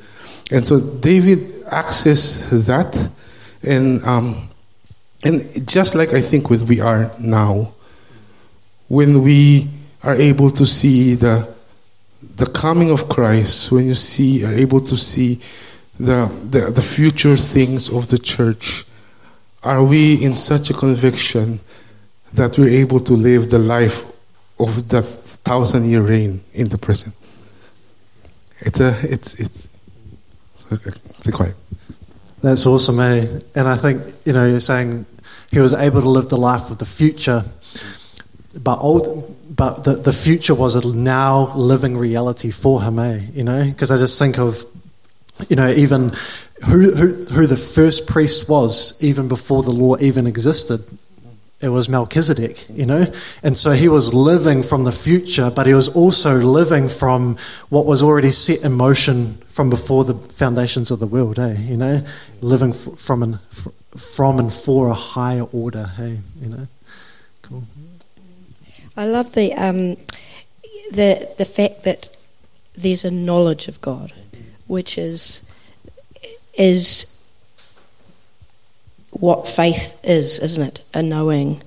and 0.53 0.67
so 0.67 0.79
David 0.79 1.39
accessed 1.65 2.47
that, 2.67 3.09
and, 3.63 4.05
um, 4.05 4.49
and 5.23 5.67
just 5.67 5.95
like 5.95 6.13
I 6.13 6.21
think 6.21 6.51
when 6.51 6.67
we 6.67 6.79
are 6.79 7.11
now, 7.17 7.71
when 8.87 9.23
we 9.23 9.67
are 10.03 10.13
able 10.13 10.51
to 10.51 10.63
see 10.67 11.15
the, 11.15 11.51
the 12.35 12.45
coming 12.45 12.91
of 12.91 13.09
Christ, 13.09 13.71
when 13.71 13.87
you 13.87 13.95
see, 13.95 14.45
are 14.45 14.53
able 14.53 14.79
to 14.81 14.95
see 14.95 15.41
the, 15.99 16.31
the, 16.43 16.69
the 16.69 16.83
future 16.83 17.35
things 17.35 17.91
of 17.91 18.09
the 18.09 18.19
church, 18.19 18.85
are 19.63 19.83
we 19.83 20.23
in 20.23 20.35
such 20.35 20.69
a 20.69 20.75
conviction 20.75 21.61
that 22.33 22.59
we're 22.59 22.69
able 22.69 22.99
to 22.99 23.13
live 23.13 23.49
the 23.49 23.57
life 23.57 24.05
of 24.59 24.87
that 24.89 25.01
thousand 25.01 25.89
year 25.89 26.01
reign 26.01 26.43
in 26.53 26.67
the 26.69 26.77
present? 26.77 27.15
It's 28.59 28.79
a, 28.79 28.95
it's, 29.01 29.33
it's, 29.39 29.67
That's 32.41 32.65
awesome, 32.65 32.99
eh? 32.99 33.25
And 33.55 33.67
I 33.67 33.77
think, 33.77 34.01
you 34.25 34.33
know, 34.33 34.45
you're 34.45 34.59
saying 34.59 35.05
he 35.51 35.59
was 35.59 35.73
able 35.73 36.01
to 36.01 36.09
live 36.09 36.29
the 36.29 36.37
life 36.37 36.69
of 36.69 36.77
the 36.77 36.85
future, 36.85 37.43
but 38.61 38.77
old, 38.79 39.35
but 39.55 39.83
the, 39.83 39.93
the 39.93 40.13
future 40.13 40.53
was 40.53 40.75
a 40.75 40.95
now 40.95 41.55
living 41.55 41.97
reality 41.97 42.51
for 42.51 42.81
him, 42.81 42.99
eh? 42.99 43.21
You 43.33 43.43
know, 43.43 43.63
because 43.63 43.91
I 43.91 43.97
just 43.97 44.19
think 44.19 44.37
of 44.39 44.65
you 45.49 45.55
know, 45.55 45.69
even 45.69 46.11
who, 46.67 46.93
who, 46.95 47.07
who 47.25 47.47
the 47.47 47.57
first 47.57 48.07
priest 48.07 48.49
was, 48.49 49.01
even 49.03 49.27
before 49.27 49.63
the 49.63 49.71
law 49.71 49.97
even 49.99 50.27
existed. 50.27 50.81
It 51.63 51.69
was 51.69 51.87
Melchizedek, 51.87 52.65
you 52.69 52.85
know? 52.85 53.05
And 53.41 53.57
so 53.57 53.71
he 53.71 53.87
was 53.87 54.13
living 54.13 54.61
from 54.61 54.83
the 54.83 54.91
future, 54.91 55.49
but 55.49 55.65
he 55.65 55.73
was 55.73 55.87
also 55.95 56.35
living 56.35 56.89
from 56.89 57.37
what 57.69 57.85
was 57.85 58.03
already 58.03 58.31
set 58.31 58.65
in 58.65 58.73
motion 58.73 59.35
from 59.47 59.69
before 59.69 60.03
the 60.03 60.15
foundations 60.15 60.91
of 60.91 60.99
the 60.99 61.07
world, 61.07 61.39
eh? 61.39 61.55
You 61.57 61.77
know? 61.77 62.01
Living 62.41 62.71
f- 62.71 62.99
from, 62.99 63.23
and, 63.23 63.35
f- 63.49 63.69
from 63.95 64.39
and 64.39 64.51
for 64.51 64.89
a 64.89 64.93
higher 64.93 65.43
order, 65.53 65.85
hey? 65.95 66.17
You 66.35 66.49
know? 66.49 66.65
Cool. 67.43 67.63
I 68.97 69.05
love 69.05 69.33
the, 69.33 69.53
um, 69.53 69.95
the, 70.91 71.33
the 71.37 71.45
fact 71.45 71.85
that 71.85 72.09
there's 72.75 73.05
a 73.05 73.11
knowledge 73.11 73.69
of 73.69 73.79
God 73.79 74.11
which 74.67 74.97
is 74.97 75.49
is 76.57 77.12
what 79.19 79.47
faith 79.47 79.99
is, 80.03 80.39
isn't 80.39 80.67
it? 80.67 80.83
A 80.93 81.01
knowing, 81.01 81.61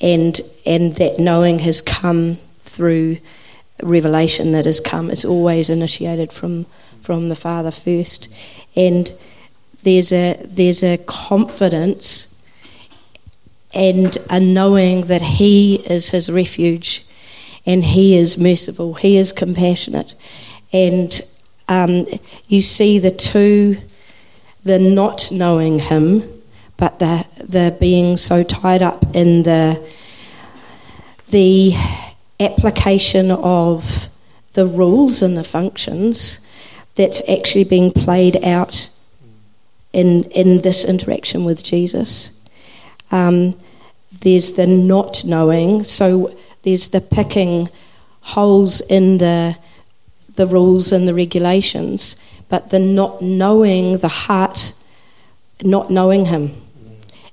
and 0.00 0.40
and 0.66 0.94
that 0.96 1.18
knowing 1.18 1.60
has 1.60 1.80
come 1.80 2.34
through 2.34 3.18
revelation 3.82 4.52
that 4.52 4.66
has 4.66 4.80
come. 4.80 5.10
It's 5.10 5.24
always 5.24 5.70
initiated 5.70 6.32
from 6.32 6.66
from 7.00 7.28
the 7.28 7.34
Father 7.34 7.70
first, 7.70 8.28
and 8.76 9.12
there's 9.82 10.12
a 10.12 10.40
there's 10.44 10.82
a 10.82 10.98
confidence 10.98 12.26
and 13.72 14.16
a 14.28 14.40
knowing 14.40 15.02
that 15.02 15.22
He 15.22 15.76
is 15.76 16.10
His 16.10 16.30
refuge, 16.30 17.04
and 17.64 17.84
He 17.84 18.16
is 18.16 18.38
merciful, 18.38 18.94
He 18.94 19.16
is 19.16 19.32
compassionate, 19.32 20.14
and 20.72 21.20
um, 21.68 22.06
you 22.48 22.60
see 22.60 22.98
the 22.98 23.12
two, 23.12 23.78
the 24.64 24.78
not 24.78 25.30
knowing 25.30 25.78
Him, 25.78 26.39
but 26.80 26.98
the 26.98 27.26
the 27.36 27.76
being 27.78 28.16
so 28.16 28.42
tied 28.42 28.82
up 28.82 29.04
in 29.14 29.42
the 29.42 29.78
the 31.28 31.74
application 32.40 33.30
of 33.30 34.08
the 34.54 34.66
rules 34.66 35.22
and 35.22 35.36
the 35.36 35.44
functions 35.44 36.44
that's 36.96 37.22
actually 37.28 37.64
being 37.64 37.92
played 37.92 38.42
out 38.42 38.88
in 39.92 40.24
in 40.30 40.62
this 40.62 40.84
interaction 40.84 41.44
with 41.44 41.62
Jesus. 41.62 42.32
Um, 43.12 43.54
there's 44.22 44.52
the 44.52 44.66
not 44.66 45.24
knowing, 45.24 45.84
so 45.84 46.34
there's 46.62 46.88
the 46.88 47.00
picking 47.00 47.68
holes 48.22 48.80
in 48.80 49.18
the 49.18 49.56
the 50.36 50.46
rules 50.46 50.92
and 50.92 51.06
the 51.06 51.14
regulations, 51.14 52.16
but 52.48 52.70
the 52.70 52.78
not 52.78 53.20
knowing 53.20 53.98
the 53.98 54.08
heart, 54.08 54.72
not 55.62 55.90
knowing 55.90 56.26
Him. 56.26 56.54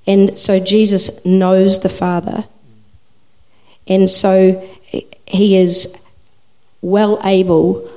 And 0.07 0.39
so 0.39 0.59
Jesus 0.59 1.23
knows 1.25 1.81
the 1.81 1.89
Father. 1.89 2.45
And 3.87 4.09
so 4.09 4.65
he 5.27 5.57
is 5.57 6.01
well 6.81 7.19
able 7.25 7.89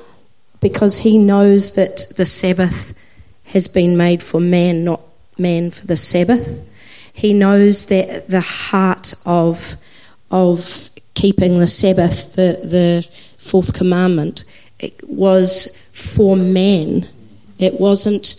because 0.59 0.99
he 0.99 1.17
knows 1.17 1.75
that 1.75 2.13
the 2.17 2.25
Sabbath 2.25 2.97
has 3.45 3.67
been 3.67 3.97
made 3.97 4.21
for 4.21 4.39
man, 4.39 4.83
not 4.83 5.01
man 5.37 5.71
for 5.71 5.87
the 5.87 5.97
Sabbath. 5.97 6.67
He 7.13 7.33
knows 7.33 7.87
that 7.87 8.27
the 8.27 8.41
heart 8.41 9.13
of, 9.25 9.75
of 10.29 10.89
keeping 11.13 11.59
the 11.59 11.67
Sabbath, 11.67 12.35
the, 12.35 12.59
the 12.63 13.07
fourth 13.37 13.73
commandment, 13.73 14.43
it 14.79 15.07
was 15.07 15.77
for 15.91 16.35
man. 16.35 17.07
It 17.57 17.79
wasn't 17.79 18.35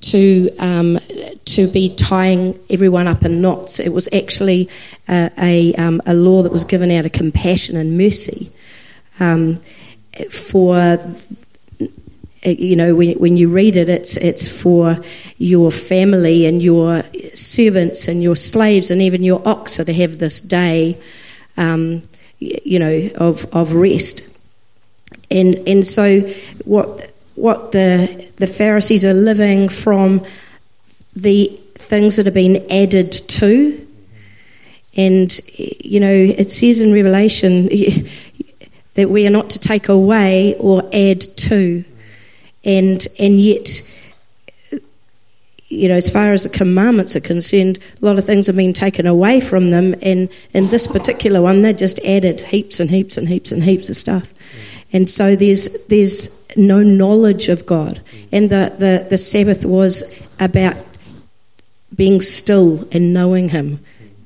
to 0.00 0.50
um, 0.58 0.98
to 1.44 1.66
be 1.72 1.94
tying 1.94 2.58
everyone 2.70 3.06
up 3.06 3.24
in 3.24 3.40
knots. 3.42 3.80
It 3.80 3.92
was 3.92 4.08
actually 4.12 4.68
a, 5.08 5.30
a, 5.38 5.74
um, 5.74 6.00
a 6.06 6.14
law 6.14 6.42
that 6.42 6.52
was 6.52 6.64
given 6.64 6.90
out 6.90 7.04
of 7.04 7.12
compassion 7.12 7.76
and 7.76 7.98
mercy 7.98 8.50
um, 9.18 9.56
for 10.30 10.98
you 12.42 12.74
know 12.74 12.94
when, 12.94 13.18
when 13.18 13.36
you 13.36 13.50
read 13.50 13.76
it 13.76 13.90
it's 13.90 14.16
it's 14.16 14.62
for 14.62 14.96
your 15.36 15.70
family 15.70 16.46
and 16.46 16.62
your 16.62 17.02
servants 17.34 18.08
and 18.08 18.22
your 18.22 18.34
slaves 18.34 18.90
and 18.90 19.02
even 19.02 19.22
your 19.22 19.46
ox 19.46 19.76
to 19.76 19.92
have 19.92 20.18
this 20.18 20.40
day 20.40 20.96
um, 21.58 22.00
you 22.38 22.78
know 22.78 23.10
of 23.16 23.44
of 23.54 23.74
rest 23.74 24.38
and 25.30 25.56
and 25.68 25.86
so 25.86 26.20
what 26.64 27.09
what 27.34 27.72
the 27.72 28.30
the 28.36 28.46
Pharisees 28.46 29.04
are 29.04 29.14
living 29.14 29.68
from 29.68 30.24
the 31.14 31.46
things 31.74 32.16
that 32.16 32.26
have 32.26 32.34
been 32.34 32.64
added 32.70 33.12
to. 33.12 33.86
And 34.96 35.38
you 35.56 36.00
know, 36.00 36.12
it 36.12 36.50
says 36.50 36.80
in 36.80 36.92
Revelation 36.92 37.64
that 38.94 39.08
we 39.08 39.26
are 39.26 39.30
not 39.30 39.50
to 39.50 39.58
take 39.58 39.88
away 39.88 40.56
or 40.58 40.82
add 40.92 41.20
to. 41.20 41.84
And 42.64 43.06
and 43.18 43.40
yet 43.40 43.86
you 45.70 45.88
know, 45.88 45.94
as 45.94 46.10
far 46.10 46.32
as 46.32 46.42
the 46.42 46.48
commandments 46.48 47.14
are 47.14 47.20
concerned, 47.20 47.78
a 48.02 48.04
lot 48.04 48.18
of 48.18 48.24
things 48.24 48.48
have 48.48 48.56
been 48.56 48.72
taken 48.72 49.06
away 49.06 49.38
from 49.38 49.70
them, 49.70 49.94
and 50.02 50.28
in 50.52 50.66
this 50.66 50.88
particular 50.88 51.40
one, 51.40 51.62
they 51.62 51.72
just 51.72 52.04
added 52.04 52.40
heaps 52.40 52.80
and 52.80 52.90
heaps 52.90 53.16
and 53.16 53.28
heaps 53.28 53.52
and 53.52 53.62
heaps 53.62 53.88
of 53.88 53.94
stuff. 53.94 54.34
And 54.92 55.08
so 55.08 55.36
there's, 55.36 55.86
there's 55.86 56.39
no 56.56 56.82
knowledge 56.82 57.48
of 57.48 57.66
God. 57.66 58.00
And 58.32 58.50
the, 58.50 58.74
the, 58.78 59.06
the 59.08 59.18
Sabbath 59.18 59.64
was 59.64 60.26
about 60.38 60.76
being 61.94 62.20
still 62.20 62.88
and 62.92 63.12
knowing 63.12 63.50
Him, 63.50 63.80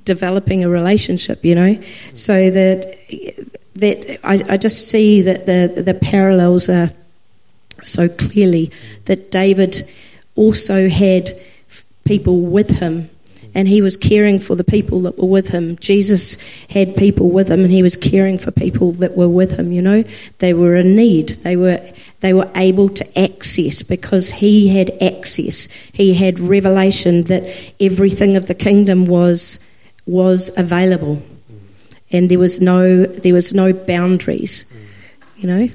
developing 0.04 0.64
a 0.64 0.68
relationship, 0.68 1.44
you 1.44 1.54
know. 1.54 1.80
So 2.12 2.50
that, 2.50 2.96
that 3.74 4.18
I, 4.24 4.54
I 4.54 4.56
just 4.56 4.88
see 4.90 5.22
that 5.22 5.46
the, 5.46 5.82
the 5.82 5.94
parallels 5.94 6.68
are 6.68 6.88
so 7.82 8.08
clearly 8.08 8.70
that 9.06 9.30
David 9.30 9.82
also 10.36 10.88
had 10.88 11.30
people 12.04 12.42
with 12.42 12.78
him 12.80 13.08
and 13.54 13.68
he 13.68 13.80
was 13.80 13.96
caring 13.96 14.38
for 14.38 14.56
the 14.56 14.64
people 14.64 15.02
that 15.02 15.16
were 15.16 15.28
with 15.28 15.48
him. 15.48 15.76
Jesus 15.76 16.42
had 16.68 16.96
people 16.96 17.30
with 17.30 17.50
him, 17.50 17.60
and 17.60 17.70
he 17.70 17.82
was 17.82 17.96
caring 17.96 18.36
for 18.38 18.50
people 18.50 18.92
that 18.92 19.16
were 19.16 19.28
with 19.28 19.58
him. 19.58 19.72
You 19.72 19.82
know, 19.82 20.04
they 20.38 20.52
were 20.52 20.76
in 20.76 20.96
need. 20.96 21.28
They 21.28 21.56
were 21.56 21.80
they 22.20 22.32
were 22.32 22.50
able 22.56 22.88
to 22.88 23.18
access 23.18 23.82
because 23.82 24.30
he 24.30 24.68
had 24.68 24.90
access. 25.02 25.66
He 25.92 26.14
had 26.14 26.40
revelation 26.40 27.24
that 27.24 27.72
everything 27.80 28.36
of 28.36 28.48
the 28.48 28.54
kingdom 28.54 29.06
was 29.06 29.60
was 30.06 30.56
available, 30.58 31.22
and 32.10 32.30
there 32.30 32.38
was 32.38 32.60
no 32.60 33.04
there 33.04 33.34
was 33.34 33.54
no 33.54 33.72
boundaries. 33.72 34.70
You 35.36 35.48
know. 35.48 35.68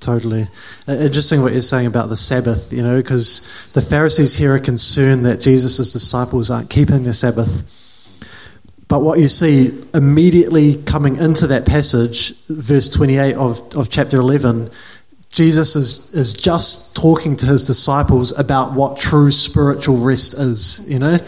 Totally. 0.00 0.44
Uh, 0.88 0.92
interesting 0.92 1.42
what 1.42 1.52
you're 1.52 1.62
saying 1.62 1.86
about 1.86 2.08
the 2.08 2.16
Sabbath, 2.16 2.72
you 2.72 2.82
know, 2.82 2.96
because 2.96 3.70
the 3.74 3.80
Pharisees 3.80 4.36
here 4.36 4.54
are 4.54 4.58
concerned 4.58 5.24
that 5.26 5.40
Jesus' 5.40 5.92
disciples 5.92 6.50
aren't 6.50 6.70
keeping 6.70 7.04
the 7.04 7.12
Sabbath. 7.12 7.76
But 8.88 9.02
what 9.02 9.20
you 9.20 9.28
see 9.28 9.70
immediately 9.94 10.82
coming 10.82 11.16
into 11.16 11.46
that 11.46 11.64
passage, 11.64 12.44
verse 12.46 12.88
28 12.88 13.36
of, 13.36 13.60
of 13.76 13.88
chapter 13.88 14.18
11, 14.18 14.68
Jesus 15.30 15.76
is, 15.76 16.12
is 16.12 16.32
just 16.32 16.96
talking 16.96 17.36
to 17.36 17.46
his 17.46 17.64
disciples 17.64 18.36
about 18.36 18.74
what 18.74 18.98
true 18.98 19.30
spiritual 19.30 19.96
rest 19.96 20.34
is. 20.34 20.90
You 20.90 20.98
know, 20.98 21.18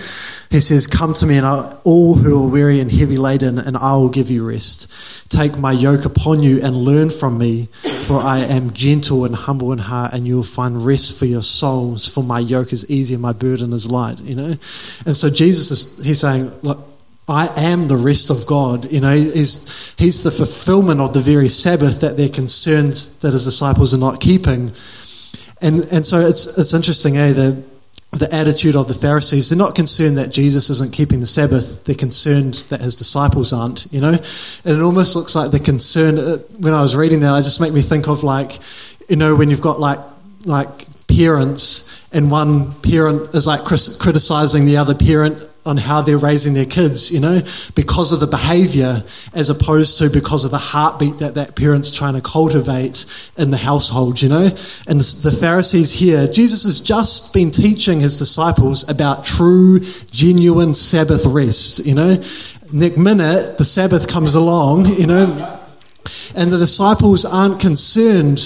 he 0.50 0.58
says, 0.58 0.88
Come 0.88 1.14
to 1.14 1.26
me, 1.26 1.36
and 1.36 1.46
I, 1.46 1.78
all 1.84 2.14
who 2.14 2.44
are 2.44 2.48
weary 2.48 2.80
and 2.80 2.90
heavy 2.90 3.16
laden, 3.16 3.60
and 3.60 3.76
I 3.76 3.92
will 3.92 4.08
give 4.08 4.28
you 4.28 4.46
rest. 4.46 5.30
Take 5.30 5.56
my 5.56 5.70
yoke 5.70 6.04
upon 6.04 6.42
you 6.42 6.60
and 6.62 6.74
learn 6.74 7.10
from 7.10 7.38
me, 7.38 7.66
for 8.06 8.20
I 8.20 8.40
am 8.40 8.72
gentle 8.72 9.24
and 9.24 9.36
humble 9.36 9.72
in 9.72 9.78
heart, 9.78 10.12
and 10.12 10.26
you 10.26 10.34
will 10.34 10.42
find 10.42 10.84
rest 10.84 11.16
for 11.16 11.26
your 11.26 11.42
souls. 11.42 12.08
For 12.08 12.24
my 12.24 12.40
yoke 12.40 12.72
is 12.72 12.90
easy 12.90 13.14
and 13.14 13.22
my 13.22 13.32
burden 13.32 13.72
is 13.72 13.88
light. 13.88 14.18
You 14.18 14.34
know, 14.34 14.48
and 15.06 15.16
so 15.16 15.30
Jesus 15.30 15.70
is 15.70 16.04
he's 16.04 16.20
saying, 16.20 16.50
Look, 16.62 16.91
I 17.28 17.48
am 17.56 17.88
the 17.88 17.96
rest 17.96 18.30
of 18.30 18.46
God. 18.46 18.90
You 18.90 19.00
know, 19.00 19.14
he's, 19.14 19.94
he's 19.96 20.22
the 20.22 20.30
fulfillment 20.30 21.00
of 21.00 21.14
the 21.14 21.20
very 21.20 21.48
Sabbath 21.48 22.00
that 22.00 22.16
they're 22.16 22.28
concerned 22.28 22.92
that 23.20 23.32
his 23.32 23.44
disciples 23.44 23.94
are 23.94 23.98
not 23.98 24.20
keeping. 24.20 24.72
And, 25.60 25.80
and 25.92 26.04
so 26.04 26.18
it's, 26.18 26.58
it's 26.58 26.74
interesting, 26.74 27.16
eh? 27.16 27.32
The, 27.32 27.64
the 28.12 28.34
attitude 28.34 28.76
of 28.76 28.88
the 28.88 28.94
Pharisees, 28.94 29.48
they're 29.48 29.58
not 29.58 29.74
concerned 29.74 30.18
that 30.18 30.30
Jesus 30.30 30.68
isn't 30.68 30.92
keeping 30.92 31.20
the 31.20 31.26
Sabbath, 31.26 31.84
they're 31.84 31.94
concerned 31.94 32.54
that 32.68 32.80
his 32.82 32.94
disciples 32.94 33.54
aren't, 33.54 33.90
you 33.90 34.02
know? 34.02 34.12
And 34.64 34.78
it 34.78 34.82
almost 34.82 35.16
looks 35.16 35.34
like 35.34 35.50
the 35.50 35.60
concern, 35.60 36.18
uh, 36.18 36.36
when 36.58 36.74
I 36.74 36.82
was 36.82 36.94
reading 36.94 37.20
that, 37.20 37.38
it 37.38 37.44
just 37.44 37.60
make 37.60 37.72
me 37.72 37.80
think 37.80 38.08
of 38.08 38.22
like, 38.22 38.58
you 39.08 39.16
know, 39.16 39.34
when 39.34 39.48
you've 39.48 39.62
got 39.62 39.80
like, 39.80 39.98
like 40.44 40.86
parents 41.06 42.06
and 42.12 42.30
one 42.30 42.72
parent 42.82 43.34
is 43.34 43.46
like 43.46 43.62
criticizing 43.64 44.66
the 44.66 44.76
other 44.76 44.94
parent 44.94 45.38
on 45.64 45.76
how 45.76 46.02
they're 46.02 46.18
raising 46.18 46.54
their 46.54 46.66
kids, 46.66 47.12
you 47.12 47.20
know, 47.20 47.40
because 47.74 48.12
of 48.12 48.20
the 48.20 48.26
behavior 48.26 49.02
as 49.32 49.48
opposed 49.48 49.98
to 49.98 50.10
because 50.10 50.44
of 50.44 50.50
the 50.50 50.58
heartbeat 50.58 51.18
that 51.18 51.34
that 51.34 51.54
parent's 51.54 51.90
trying 51.90 52.14
to 52.14 52.20
cultivate 52.20 53.06
in 53.36 53.50
the 53.50 53.56
household, 53.56 54.20
you 54.20 54.28
know. 54.28 54.46
And 54.88 55.00
the 55.00 55.36
Pharisees 55.38 55.92
here, 55.92 56.26
Jesus 56.26 56.64
has 56.64 56.80
just 56.80 57.32
been 57.32 57.50
teaching 57.50 58.00
his 58.00 58.18
disciples 58.18 58.88
about 58.88 59.24
true, 59.24 59.80
genuine 60.10 60.74
Sabbath 60.74 61.24
rest, 61.26 61.86
you 61.86 61.94
know. 61.94 62.22
Next 62.72 62.96
minute, 62.96 63.58
the 63.58 63.64
Sabbath 63.64 64.08
comes 64.08 64.34
along, 64.34 64.86
you 64.86 65.06
know, 65.06 65.60
and 66.34 66.50
the 66.50 66.58
disciples 66.58 67.24
aren't 67.24 67.60
concerned. 67.60 68.40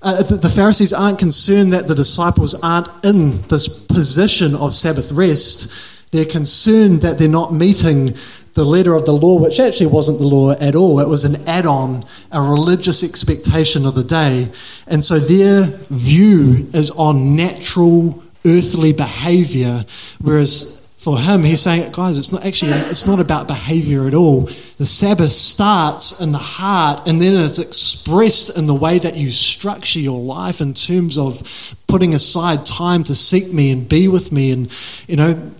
Uh, 0.00 0.22
the, 0.22 0.36
the 0.36 0.48
Pharisees 0.48 0.92
aren't 0.92 1.18
concerned 1.18 1.72
that 1.72 1.88
the 1.88 1.94
disciples 1.94 2.54
aren't 2.62 2.88
in 3.04 3.42
this 3.48 3.68
position 3.86 4.54
of 4.54 4.74
Sabbath 4.74 5.12
rest 5.12 5.93
they're 6.14 6.24
concerned 6.24 7.02
that 7.02 7.18
they're 7.18 7.28
not 7.28 7.52
meeting 7.52 8.14
the 8.54 8.64
letter 8.64 8.94
of 8.94 9.04
the 9.04 9.12
law, 9.12 9.40
which 9.40 9.58
actually 9.58 9.88
wasn't 9.88 10.18
the 10.18 10.26
law 10.26 10.52
at 10.52 10.76
all. 10.76 11.00
It 11.00 11.08
was 11.08 11.24
an 11.24 11.46
add 11.48 11.66
on, 11.66 12.04
a 12.30 12.40
religious 12.40 13.02
expectation 13.02 13.84
of 13.84 13.96
the 13.96 14.04
day. 14.04 14.48
And 14.86 15.04
so 15.04 15.18
their 15.18 15.64
view 15.90 16.68
is 16.72 16.92
on 16.92 17.34
natural 17.34 18.22
earthly 18.46 18.92
behavior, 18.92 19.84
whereas 20.20 20.80
for 20.98 21.18
him, 21.18 21.42
he's 21.42 21.60
saying, 21.60 21.92
guys, 21.92 22.16
it's 22.16 22.32
not 22.32 22.46
actually, 22.46 22.70
it's 22.70 23.06
not 23.06 23.20
about 23.20 23.46
behavior 23.46 24.06
at 24.06 24.14
all. 24.14 24.42
The 24.42 24.86
Sabbath 24.86 25.32
starts 25.32 26.20
in 26.20 26.32
the 26.32 26.38
heart 26.38 27.06
and 27.06 27.20
then 27.20 27.44
it's 27.44 27.58
expressed 27.58 28.56
in 28.56 28.66
the 28.66 28.74
way 28.74 28.98
that 28.98 29.14
you 29.16 29.28
structure 29.28 29.98
your 29.98 30.20
life 30.20 30.62
in 30.62 30.72
terms 30.72 31.18
of 31.18 31.76
putting 31.88 32.14
aside 32.14 32.64
time 32.64 33.04
to 33.04 33.14
seek 33.14 33.52
me 33.52 33.70
and 33.70 33.86
be 33.86 34.08
with 34.08 34.32
me 34.32 34.52
and, 34.52 34.72
you 35.06 35.16
know, 35.16 35.54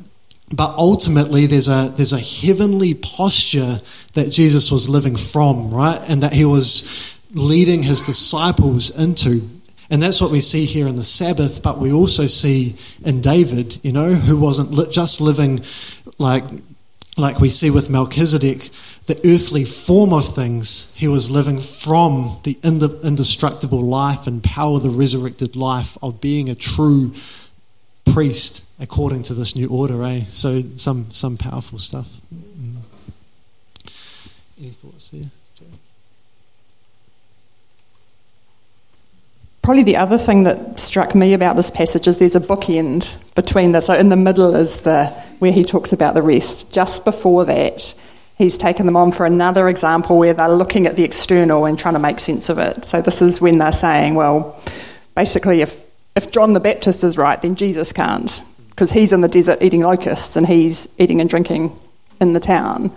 but 0.52 0.74
ultimately, 0.76 1.46
there's 1.46 1.68
a, 1.68 1.92
there's 1.96 2.12
a 2.12 2.18
heavenly 2.18 2.94
posture 2.94 3.80
that 4.12 4.30
Jesus 4.30 4.70
was 4.70 4.88
living 4.88 5.16
from, 5.16 5.72
right? 5.72 6.00
And 6.08 6.22
that 6.22 6.32
he 6.32 6.44
was 6.44 7.18
leading 7.32 7.82
his 7.82 8.02
disciples 8.02 8.96
into. 8.98 9.40
And 9.90 10.02
that's 10.02 10.20
what 10.20 10.30
we 10.30 10.40
see 10.40 10.64
here 10.64 10.86
in 10.86 10.96
the 10.96 11.02
Sabbath, 11.02 11.62
but 11.62 11.78
we 11.78 11.92
also 11.92 12.26
see 12.26 12.76
in 13.04 13.20
David, 13.20 13.78
you 13.84 13.92
know, 13.92 14.14
who 14.14 14.38
wasn't 14.38 14.92
just 14.92 15.20
living 15.20 15.60
like, 16.18 16.44
like 17.16 17.40
we 17.40 17.48
see 17.48 17.70
with 17.70 17.90
Melchizedek, 17.90 18.58
the 19.06 19.20
earthly 19.26 19.64
form 19.64 20.12
of 20.12 20.34
things. 20.34 20.94
He 20.94 21.08
was 21.08 21.30
living 21.30 21.60
from 21.60 22.40
the 22.44 22.56
indestructible 22.62 23.82
life 23.82 24.26
and 24.26 24.42
power, 24.42 24.78
the 24.78 24.90
resurrected 24.90 25.56
life 25.56 25.98
of 26.02 26.20
being 26.20 26.48
a 26.48 26.54
true 26.54 27.12
priest 28.04 28.80
according 28.80 29.22
to 29.24 29.34
this 29.34 29.56
new 29.56 29.68
order, 29.68 30.02
eh? 30.04 30.20
So 30.20 30.60
some 30.60 31.10
some 31.10 31.36
powerful 31.36 31.78
stuff. 31.78 32.08
Mm. 32.34 32.76
Any 34.60 34.70
thoughts 34.70 35.10
there? 35.10 35.30
Probably 39.62 39.82
the 39.82 39.96
other 39.96 40.18
thing 40.18 40.42
that 40.42 40.78
struck 40.78 41.14
me 41.14 41.32
about 41.32 41.56
this 41.56 41.70
passage 41.70 42.06
is 42.06 42.18
there's 42.18 42.36
a 42.36 42.40
bookend 42.40 43.34
between 43.34 43.72
this. 43.72 43.86
So 43.86 43.94
in 43.94 44.10
the 44.10 44.16
middle 44.16 44.54
is 44.54 44.82
the 44.82 45.06
where 45.38 45.52
he 45.52 45.64
talks 45.64 45.92
about 45.94 46.12
the 46.12 46.20
rest. 46.20 46.72
Just 46.72 47.04
before 47.06 47.46
that, 47.46 47.94
he's 48.36 48.58
taken 48.58 48.84
them 48.84 48.96
on 48.96 49.10
for 49.10 49.24
another 49.24 49.70
example 49.70 50.18
where 50.18 50.34
they're 50.34 50.50
looking 50.50 50.86
at 50.86 50.96
the 50.96 51.02
external 51.02 51.64
and 51.64 51.78
trying 51.78 51.94
to 51.94 52.00
make 52.00 52.18
sense 52.18 52.50
of 52.50 52.58
it. 52.58 52.84
So 52.84 53.00
this 53.00 53.22
is 53.22 53.40
when 53.40 53.56
they're 53.56 53.72
saying, 53.72 54.14
well, 54.14 54.60
basically, 55.14 55.62
if 55.62 55.83
if 56.16 56.30
John 56.30 56.52
the 56.52 56.60
Baptist 56.60 57.04
is 57.04 57.18
right, 57.18 57.40
then 57.40 57.56
Jesus 57.56 57.92
can't 57.92 58.42
because 58.70 58.90
he's 58.90 59.12
in 59.12 59.20
the 59.20 59.28
desert 59.28 59.62
eating 59.62 59.82
locusts 59.82 60.36
and 60.36 60.46
he's 60.46 60.92
eating 60.98 61.20
and 61.20 61.30
drinking 61.30 61.78
in 62.20 62.32
the 62.32 62.40
town. 62.40 62.90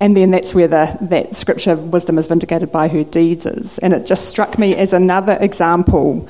And 0.00 0.16
then 0.16 0.30
that's 0.30 0.54
where 0.54 0.68
the, 0.68 0.96
that 1.02 1.34
scripture, 1.34 1.76
wisdom 1.76 2.18
is 2.18 2.28
vindicated 2.28 2.70
by 2.70 2.88
her 2.88 3.04
deeds, 3.04 3.46
is. 3.46 3.78
And 3.78 3.92
it 3.92 4.06
just 4.06 4.28
struck 4.28 4.58
me 4.58 4.74
as 4.74 4.92
another 4.92 5.36
example 5.40 6.28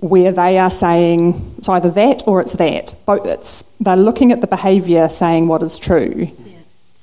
where 0.00 0.30
they 0.30 0.58
are 0.58 0.70
saying 0.70 1.54
it's 1.56 1.68
either 1.68 1.90
that 1.90 2.22
or 2.26 2.40
it's 2.40 2.52
that. 2.54 2.94
Both, 3.06 3.26
it's, 3.26 3.62
they're 3.80 3.96
looking 3.96 4.32
at 4.32 4.42
the 4.42 4.46
behaviour, 4.46 5.08
saying 5.08 5.48
what 5.48 5.62
is 5.62 5.78
true. 5.78 6.30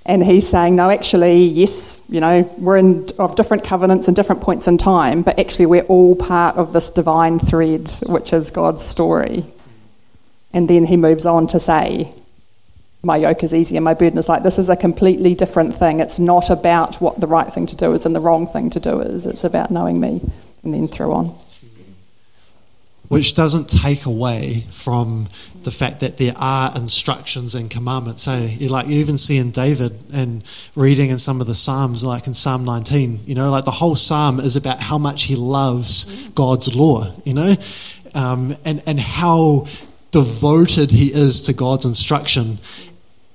And 0.05 0.23
he's 0.23 0.47
saying, 0.47 0.75
no, 0.75 0.89
actually, 0.89 1.45
yes, 1.45 2.01
you 2.09 2.19
know, 2.19 2.41
we're 2.57 2.77
in 2.77 3.07
of 3.19 3.37
different 3.37 3.63
covenants 3.63 4.07
and 4.07 4.15
different 4.15 4.41
points 4.41 4.67
in 4.67 4.77
time, 4.77 5.21
but 5.21 5.39
actually, 5.39 5.65
we're 5.67 5.83
all 5.83 6.15
part 6.15 6.57
of 6.57 6.73
this 6.73 6.89
divine 6.89 7.39
thread, 7.39 7.89
which 8.07 8.33
is 8.33 8.51
God's 8.51 8.83
story. 8.83 9.45
And 10.51 10.69
then 10.69 10.85
he 10.85 10.97
moves 10.97 11.25
on 11.25 11.47
to 11.47 11.59
say, 11.59 12.13
My 13.01 13.15
yoke 13.15 13.43
is 13.43 13.53
easy 13.53 13.77
and 13.77 13.85
my 13.85 13.93
burden 13.93 14.19
is 14.19 14.27
light. 14.27 14.43
This 14.43 14.59
is 14.59 14.69
a 14.69 14.75
completely 14.75 15.35
different 15.35 15.73
thing. 15.73 16.01
It's 16.01 16.19
not 16.19 16.49
about 16.49 16.97
what 16.97 17.21
the 17.21 17.27
right 17.27 17.51
thing 17.51 17.65
to 17.67 17.75
do 17.75 17.93
is 17.93 18.05
and 18.05 18.13
the 18.13 18.19
wrong 18.19 18.45
thing 18.45 18.69
to 18.71 18.81
do 18.81 18.99
is. 18.99 19.25
It's 19.25 19.45
about 19.45 19.71
knowing 19.71 20.01
me 20.01 20.21
and 20.63 20.73
then 20.73 20.87
through 20.89 21.13
on. 21.13 21.35
Which 23.09 23.35
doesn't 23.35 23.69
take 23.69 24.05
away 24.05 24.63
from 24.71 25.27
the 25.63 25.71
fact 25.71 25.99
that 25.99 26.17
there 26.17 26.33
are 26.37 26.71
instructions 26.75 27.53
and 27.53 27.69
commandments. 27.69 28.23
So 28.23 28.37
you 28.37 28.69
like 28.69 28.87
you 28.87 28.95
even 28.95 29.17
see 29.17 29.37
in 29.37 29.51
David 29.51 29.91
and 30.13 30.43
reading 30.75 31.09
in 31.09 31.17
some 31.17 31.41
of 31.41 31.47
the 31.47 31.53
Psalms, 31.53 32.03
like 32.03 32.27
in 32.27 32.33
Psalm 32.33 32.65
19, 32.65 33.19
you 33.25 33.35
know, 33.35 33.51
like 33.51 33.65
the 33.65 33.71
whole 33.71 33.95
Psalm 33.95 34.39
is 34.39 34.55
about 34.55 34.81
how 34.81 34.97
much 34.97 35.23
he 35.23 35.35
loves 35.35 36.29
God's 36.29 36.75
law, 36.75 37.13
you 37.23 37.33
know, 37.33 37.55
um, 38.15 38.55
and 38.65 38.81
and 38.87 38.99
how 38.99 39.67
devoted 40.11 40.91
he 40.91 41.07
is 41.07 41.41
to 41.41 41.53
God's 41.53 41.85
instruction. 41.85 42.59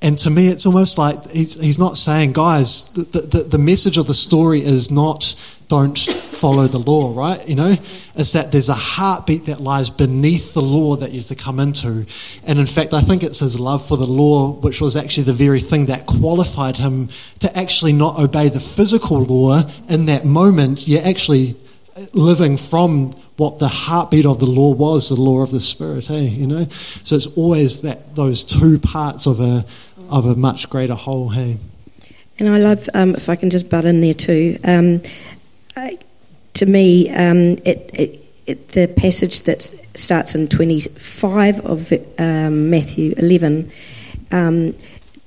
And 0.01 0.17
to 0.19 0.31
me, 0.31 0.49
it's 0.49 0.65
almost 0.65 0.97
like 0.97 1.29
he's, 1.31 1.61
he's 1.61 1.79
not 1.79 1.99
saying, 1.99 2.33
guys, 2.33 2.93
the, 2.95 3.21
the, 3.21 3.43
the 3.43 3.59
message 3.59 3.99
of 3.99 4.07
the 4.07 4.15
story 4.15 4.61
is 4.61 4.91
not 4.91 5.35
don't 5.69 5.99
follow 5.99 6.67
the 6.67 6.79
law, 6.79 7.15
right? 7.15 7.47
You 7.49 7.55
know, 7.55 7.77
it's 8.15 8.33
that 8.33 8.53
there's 8.53 8.69
a 8.69 8.75
heartbeat 8.75 9.47
that 9.47 9.61
lies 9.61 9.91
beneath 9.91 10.55
the 10.55 10.63
law 10.63 10.97
that 10.97 11.11
you 11.13 11.19
have 11.19 11.29
to 11.29 11.35
come 11.35 11.61
into. 11.61 12.07
And 12.47 12.59
in 12.59 12.67
fact, 12.67 12.95
I 12.95 13.01
think 13.01 13.23
it's 13.23 13.41
his 13.41 13.61
love 13.61 13.87
for 13.87 13.97
the 13.97 14.07
law, 14.07 14.53
which 14.53 14.81
was 14.81 14.97
actually 14.97 15.25
the 15.25 15.33
very 15.35 15.61
thing 15.61 15.87
that 15.87 16.07
qualified 16.07 16.77
him 16.77 17.09
to 17.41 17.57
actually 17.57 17.93
not 17.93 18.19
obey 18.19 18.49
the 18.49 18.61
physical 18.61 19.23
law 19.23 19.63
in 19.89 20.07
that 20.07 20.25
moment. 20.25 20.89
You're 20.89 21.07
actually 21.07 21.55
living 22.13 22.57
from 22.57 23.13
what 23.37 23.59
the 23.59 23.69
heartbeat 23.69 24.27
of 24.27 24.41
the 24.41 24.47
law 24.47 24.73
was, 24.73 25.09
the 25.09 25.21
law 25.21 25.43
of 25.43 25.51
the 25.51 25.61
spirit, 25.61 26.07
hey, 26.07 26.25
you 26.25 26.47
know? 26.47 26.65
So 27.03 27.17
it's 27.17 27.37
always 27.37 27.83
that 27.83 28.15
those 28.17 28.43
two 28.43 28.79
parts 28.79 29.27
of 29.27 29.41
a 29.41 29.65
of 30.11 30.25
a 30.25 30.35
much 30.35 30.71
greater 30.71 30.95
whole, 30.95 31.29
hey. 31.29 31.59
And 32.39 32.49
I 32.49 32.59
love, 32.59 32.89
um, 32.95 33.15
if 33.15 33.29
I 33.29 33.37
can 33.37 33.51
just 33.51 33.69
butt 33.69 33.85
in 33.85 34.01
there 34.01 34.15
too, 34.15 34.57
um, 34.65 35.03
to 36.59 36.67
me, 36.67 37.09
um, 37.11 37.57
it, 37.64 37.91
it, 37.95 38.21
it, 38.47 38.69
the 38.69 38.93
passage 38.97 39.43
that 39.43 39.62
starts 39.62 40.35
in 40.35 40.49
25 40.49 41.61
of 41.61 41.93
um, 42.19 42.71
Matthew 42.71 43.14
11, 43.17 43.71
um, 44.33 44.75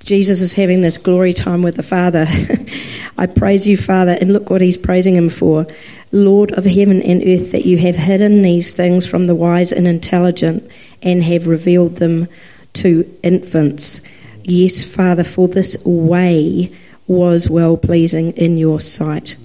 Jesus 0.03 0.41
is 0.41 0.55
having 0.55 0.81
this 0.81 0.97
glory 0.97 1.33
time 1.33 1.61
with 1.61 1.75
the 1.75 1.83
Father. 1.83 2.25
I 3.17 3.27
praise 3.27 3.67
you, 3.67 3.77
Father, 3.77 4.17
and 4.19 4.33
look 4.33 4.49
what 4.49 4.61
he's 4.61 4.77
praising 4.77 5.15
him 5.15 5.29
for 5.29 5.67
Lord 6.11 6.51
of 6.53 6.65
heaven 6.65 7.01
and 7.01 7.21
earth, 7.25 7.51
that 7.53 7.65
you 7.65 7.77
have 7.77 7.95
hidden 7.95 8.41
these 8.41 8.73
things 8.73 9.07
from 9.07 9.27
the 9.27 9.35
wise 9.35 9.71
and 9.71 9.87
intelligent 9.87 10.69
and 11.01 11.23
have 11.23 11.47
revealed 11.47 11.97
them 11.97 12.27
to 12.73 13.05
infants. 13.23 14.01
Yes, 14.43 14.83
Father, 14.83 15.23
for 15.23 15.47
this 15.47 15.81
way 15.85 16.71
was 17.07 17.49
well 17.49 17.77
pleasing 17.77 18.31
in 18.31 18.57
your 18.57 18.81
sight. 18.81 19.37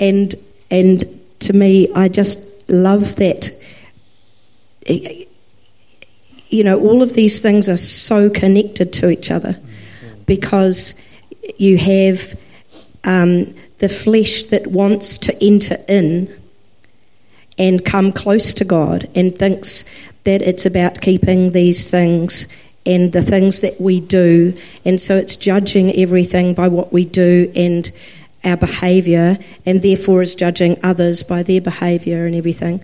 And 0.00 0.34
and 0.70 1.04
to 1.40 1.52
me, 1.52 1.88
I 1.94 2.08
just 2.08 2.68
love 2.68 3.16
that. 3.16 3.50
You 6.48 6.64
know, 6.64 6.78
all 6.80 7.02
of 7.02 7.14
these 7.14 7.40
things 7.40 7.68
are 7.68 7.76
so 7.76 8.30
connected 8.30 8.92
to 8.94 9.10
each 9.10 9.30
other 9.30 9.56
because 10.26 11.02
you 11.58 11.76
have 11.78 12.40
um, 13.04 13.54
the 13.78 13.88
flesh 13.88 14.44
that 14.44 14.66
wants 14.68 15.18
to 15.18 15.44
enter 15.44 15.76
in 15.88 16.28
and 17.58 17.84
come 17.84 18.12
close 18.12 18.54
to 18.54 18.64
God 18.64 19.08
and 19.14 19.36
thinks 19.36 19.84
that 20.24 20.42
it's 20.42 20.66
about 20.66 21.00
keeping 21.00 21.52
these 21.52 21.90
things 21.90 22.52
and 22.84 23.12
the 23.12 23.22
things 23.22 23.60
that 23.62 23.80
we 23.80 24.00
do. 24.00 24.54
And 24.84 25.00
so 25.00 25.16
it's 25.16 25.36
judging 25.36 25.94
everything 25.96 26.54
by 26.54 26.68
what 26.68 26.92
we 26.92 27.04
do 27.04 27.50
and 27.56 27.90
our 28.44 28.56
behaviour, 28.56 29.38
and 29.64 29.82
therefore 29.82 30.22
is 30.22 30.34
judging 30.34 30.76
others 30.82 31.22
by 31.22 31.42
their 31.42 31.60
behaviour 31.60 32.24
and 32.24 32.34
everything. 32.34 32.82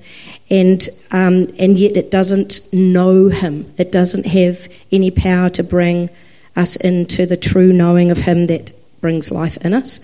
And, 0.50 0.86
um, 1.12 1.46
and 1.58 1.78
yet 1.78 1.96
it 1.96 2.10
doesn't 2.10 2.72
know 2.72 3.28
Him, 3.28 3.72
it 3.78 3.92
doesn't 3.92 4.26
have 4.26 4.68
any 4.90 5.10
power 5.10 5.48
to 5.50 5.62
bring 5.62 6.10
us 6.56 6.76
into 6.76 7.26
the 7.26 7.36
true 7.36 7.72
knowing 7.72 8.10
of 8.10 8.18
Him 8.18 8.46
that 8.46 8.72
brings 9.00 9.30
life 9.30 9.56
in 9.64 9.72
us. 9.72 10.00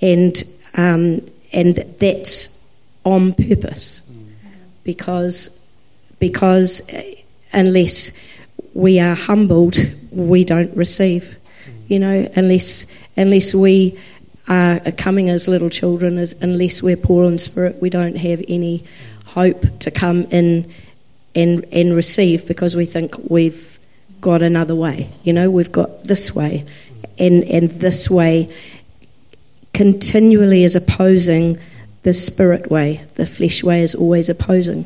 And, 0.00 0.42
um, 0.74 1.20
and 1.52 1.76
that's 1.76 2.58
on 3.04 3.32
purpose 3.32 4.10
because, 4.84 5.58
because 6.18 6.90
unless 7.52 8.18
we 8.74 9.00
are 9.00 9.14
humbled, 9.14 9.76
we 10.10 10.44
don't 10.44 10.74
receive. 10.76 11.36
You 11.88 11.98
know, 11.98 12.30
unless 12.36 12.90
unless 13.16 13.54
we 13.54 13.98
are 14.48 14.80
coming 14.96 15.30
as 15.30 15.48
little 15.48 15.70
children, 15.70 16.18
unless 16.40 16.82
we're 16.82 16.96
poor 16.96 17.24
in 17.26 17.38
spirit, 17.38 17.80
we 17.80 17.90
don't 17.90 18.16
have 18.16 18.42
any 18.48 18.84
hope 19.26 19.78
to 19.80 19.90
come 19.90 20.22
in 20.24 20.70
and 21.34 21.64
and 21.72 21.94
receive 21.94 22.46
because 22.46 22.76
we 22.76 22.84
think 22.84 23.14
we've 23.30 23.78
got 24.20 24.42
another 24.42 24.74
way. 24.74 25.10
You 25.22 25.32
know, 25.32 25.50
we've 25.50 25.72
got 25.72 26.04
this 26.04 26.34
way, 26.34 26.64
and 27.18 27.44
and 27.44 27.70
this 27.70 28.10
way 28.10 28.52
continually 29.72 30.64
is 30.64 30.76
opposing 30.76 31.58
the 32.02 32.12
spirit 32.12 32.70
way. 32.70 33.04
The 33.14 33.26
flesh 33.26 33.62
way 33.62 33.82
is 33.82 33.94
always 33.94 34.28
opposing. 34.28 34.84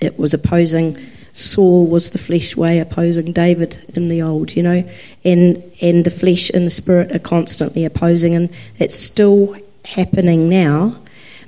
It 0.00 0.18
was 0.18 0.34
opposing 0.34 0.98
Saul 1.34 1.88
was 1.88 2.10
the 2.10 2.18
flesh 2.18 2.56
way 2.56 2.78
opposing 2.78 3.32
David 3.32 3.84
in 3.96 4.08
the 4.08 4.22
old, 4.22 4.54
you 4.54 4.62
know, 4.62 4.88
and 5.24 5.62
and 5.82 6.04
the 6.04 6.10
flesh 6.10 6.48
and 6.48 6.64
the 6.64 6.70
spirit 6.70 7.10
are 7.10 7.18
constantly 7.18 7.84
opposing, 7.84 8.36
and 8.36 8.48
it's 8.78 8.94
still 8.94 9.56
happening 9.84 10.48
now 10.48 10.96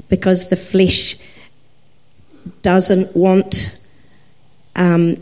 because 0.09 0.51
the 0.51 0.57
flesh 0.57 1.25
doesn't 2.63 3.15
want 3.15 3.79
um, 4.75 5.19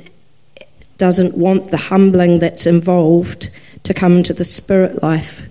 doesn't 0.96 1.36
want 1.36 1.70
the 1.70 1.76
humbling 1.76 2.38
that's 2.38 2.66
involved 2.66 3.50
to 3.82 3.92
come 3.92 4.16
into 4.16 4.32
the 4.32 4.46
spirit 4.46 5.02
life. 5.02 5.46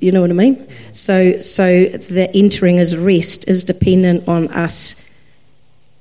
You 0.00 0.12
know 0.12 0.22
what 0.22 0.30
I 0.30 0.32
mean? 0.32 0.66
So 0.92 1.40
so 1.40 1.84
the 1.84 2.30
entering 2.34 2.78
as 2.78 2.96
rest 2.96 3.46
is 3.48 3.64
dependent 3.64 4.26
on 4.28 4.48
us 4.48 5.04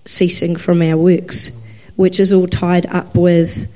ceasing 0.05 0.55
from 0.55 0.81
our 0.81 0.95
works 0.95 1.66
which 1.97 2.19
is 2.19 2.31
all 2.31 2.47
tied 2.47 2.85
up 2.85 3.15
with 3.15 3.73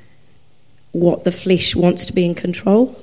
what 0.94 1.26
the 1.26 1.32
flesh 1.32 1.76
wants 1.76 2.06
to 2.06 2.14
be 2.14 2.26
in 2.26 2.36
control. 2.36 2.98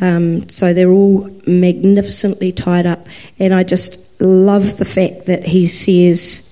Um, 0.00 0.48
so 0.48 0.74
they're 0.74 0.90
all 0.90 1.30
magnificently 1.46 2.50
tied 2.52 2.86
up. 2.86 3.06
And 3.38 3.54
I 3.54 3.62
just 3.62 4.20
love 4.20 4.78
the 4.78 4.84
fact 4.84 5.26
that 5.26 5.44
he 5.44 5.66
says, 5.66 6.42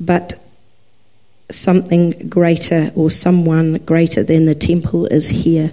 but 0.00 0.34
something 1.50 2.28
greater 2.28 2.90
or 2.96 3.10
someone 3.10 3.74
greater 3.84 4.22
than 4.22 4.46
the 4.46 4.54
temple 4.54 5.06
is 5.06 5.28
here. 5.28 5.68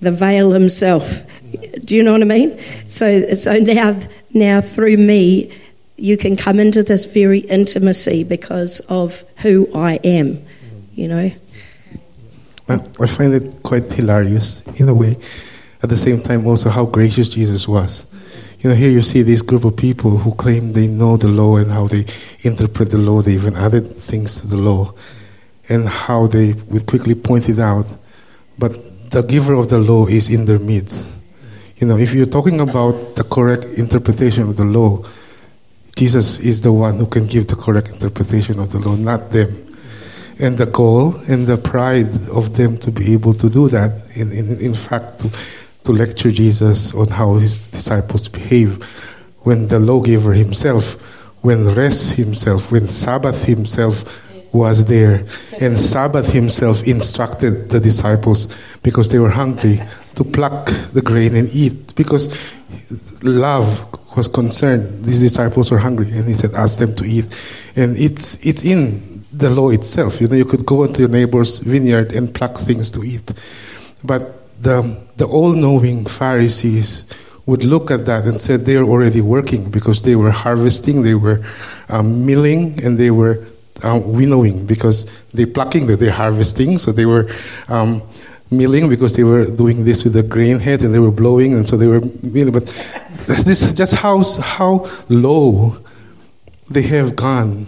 the 0.00 0.10
veil 0.12 0.52
himself. 0.52 1.22
Do 1.84 1.96
you 1.96 2.02
know 2.02 2.12
what 2.12 2.22
I 2.22 2.26
mean? 2.26 2.58
So, 2.88 3.34
so 3.34 3.58
now, 3.58 3.98
now 4.32 4.60
through 4.60 4.96
me, 4.96 5.52
you 5.96 6.16
can 6.16 6.36
come 6.36 6.58
into 6.58 6.82
this 6.82 7.04
very 7.04 7.40
intimacy 7.40 8.24
because 8.24 8.80
of 8.88 9.22
who 9.42 9.68
I 9.74 10.00
am, 10.04 10.38
you 10.94 11.08
know. 11.08 11.30
I 12.68 13.06
find 13.06 13.34
it 13.34 13.62
quite 13.62 13.84
hilarious 13.92 14.66
in 14.80 14.88
a 14.88 14.94
way. 14.94 15.16
At 15.82 15.90
the 15.90 15.96
same 15.96 16.20
time, 16.20 16.46
also 16.46 16.70
how 16.70 16.86
gracious 16.86 17.28
Jesus 17.28 17.68
was. 17.68 18.10
You 18.60 18.70
know, 18.70 18.76
here 18.76 18.90
you 18.90 19.02
see 19.02 19.20
this 19.20 19.42
group 19.42 19.64
of 19.64 19.76
people 19.76 20.16
who 20.16 20.32
claim 20.34 20.72
they 20.72 20.86
know 20.86 21.18
the 21.18 21.28
law 21.28 21.56
and 21.56 21.70
how 21.70 21.86
they 21.86 22.06
interpret 22.40 22.90
the 22.90 22.96
law. 22.96 23.20
They 23.20 23.34
even 23.34 23.54
added 23.54 23.86
things 23.86 24.40
to 24.40 24.46
the 24.46 24.56
law, 24.56 24.94
and 25.68 25.86
how 25.86 26.26
they 26.26 26.54
would 26.70 26.86
quickly 26.86 27.14
point 27.14 27.50
it 27.50 27.58
out. 27.58 27.86
But 28.58 29.10
the 29.10 29.22
giver 29.22 29.52
of 29.52 29.68
the 29.68 29.78
law 29.78 30.06
is 30.06 30.30
in 30.30 30.46
their 30.46 30.58
midst. 30.58 31.20
You 31.76 31.86
know, 31.86 31.98
if 31.98 32.14
you're 32.14 32.24
talking 32.24 32.60
about 32.60 33.16
the 33.16 33.24
correct 33.24 33.66
interpretation 33.66 34.48
of 34.48 34.56
the 34.56 34.64
law, 34.64 35.04
Jesus 35.96 36.40
is 36.40 36.62
the 36.62 36.72
one 36.72 36.96
who 36.96 37.06
can 37.06 37.26
give 37.26 37.46
the 37.46 37.56
correct 37.56 37.88
interpretation 37.88 38.58
of 38.58 38.72
the 38.72 38.78
law, 38.78 38.96
not 38.96 39.30
them. 39.30 39.60
And 40.40 40.58
the 40.58 40.66
goal 40.66 41.14
and 41.28 41.46
the 41.46 41.56
pride 41.56 42.28
of 42.28 42.56
them 42.56 42.76
to 42.78 42.90
be 42.90 43.12
able 43.12 43.34
to 43.34 43.48
do 43.48 43.68
that, 43.68 43.92
in, 44.16 44.32
in, 44.32 44.60
in 44.60 44.74
fact, 44.74 45.20
to, 45.20 45.30
to 45.84 45.92
lecture 45.92 46.32
Jesus 46.32 46.92
on 46.94 47.08
how 47.08 47.34
his 47.34 47.68
disciples 47.68 48.26
behave 48.26 48.82
when 49.42 49.68
the 49.68 49.78
lawgiver 49.78 50.32
himself, 50.32 51.00
when 51.44 51.74
rest 51.74 52.14
himself, 52.14 52.72
when 52.72 52.88
Sabbath 52.88 53.44
himself 53.44 54.20
was 54.52 54.86
there, 54.86 55.24
and 55.60 55.78
Sabbath 55.78 56.32
himself 56.32 56.82
instructed 56.84 57.68
the 57.68 57.78
disciples 57.78 58.52
because 58.82 59.10
they 59.10 59.18
were 59.18 59.30
hungry 59.30 59.80
to 60.14 60.24
pluck 60.24 60.66
the 60.92 61.02
grain 61.02 61.36
and 61.36 61.48
eat 61.52 61.94
because 61.94 62.28
love 63.22 63.86
was 64.16 64.28
concerned. 64.28 65.04
These 65.04 65.20
disciples 65.20 65.70
were 65.70 65.78
hungry, 65.78 66.10
and 66.10 66.26
he 66.26 66.34
said, 66.34 66.54
"Ask 66.54 66.78
them 66.78 66.94
to 66.96 67.04
eat." 67.04 67.26
And 67.76 67.96
it's 67.96 68.44
it's 68.44 68.64
in 68.64 69.24
the 69.32 69.50
law 69.50 69.70
itself. 69.70 70.20
You 70.20 70.28
know, 70.28 70.36
you 70.36 70.44
could 70.44 70.64
go 70.64 70.84
into 70.84 71.02
your 71.02 71.10
neighbor's 71.10 71.58
vineyard 71.58 72.12
and 72.12 72.32
pluck 72.32 72.56
things 72.56 72.90
to 72.92 73.04
eat, 73.04 73.32
but 74.02 74.22
the 74.62 74.96
the 75.16 75.26
all-knowing 75.26 76.06
Pharisees 76.06 77.04
would 77.46 77.64
look 77.64 77.90
at 77.90 78.06
that 78.06 78.24
and 78.24 78.40
said 78.40 78.64
they 78.64 78.76
are 78.76 78.84
already 78.84 79.20
working 79.20 79.70
because 79.70 80.02
they 80.02 80.16
were 80.16 80.30
harvesting, 80.30 81.02
they 81.02 81.14
were 81.14 81.44
um, 81.90 82.24
milling, 82.24 82.82
and 82.82 82.96
they 82.96 83.10
were 83.10 83.44
um, 83.82 84.12
winnowing 84.12 84.64
because 84.64 85.10
they're 85.34 85.46
plucking, 85.46 85.86
they're 85.86 86.10
harvesting, 86.10 86.78
so 86.78 86.92
they 86.92 87.06
were. 87.06 87.28
Um, 87.68 88.02
milling 88.56 88.88
because 88.88 89.14
they 89.14 89.24
were 89.24 89.46
doing 89.46 89.84
this 89.84 90.04
with 90.04 90.12
the 90.12 90.22
grain 90.22 90.58
heads 90.58 90.84
and 90.84 90.94
they 90.94 90.98
were 90.98 91.10
blowing 91.10 91.52
and 91.52 91.68
so 91.68 91.76
they 91.76 91.86
were 91.86 92.00
milling. 92.22 92.52
But 92.52 92.66
this 93.26 93.62
is 93.62 93.74
just 93.74 93.94
how, 93.94 94.22
how 94.40 94.88
low 95.08 95.76
they 96.70 96.82
have 96.82 97.16
gone 97.16 97.66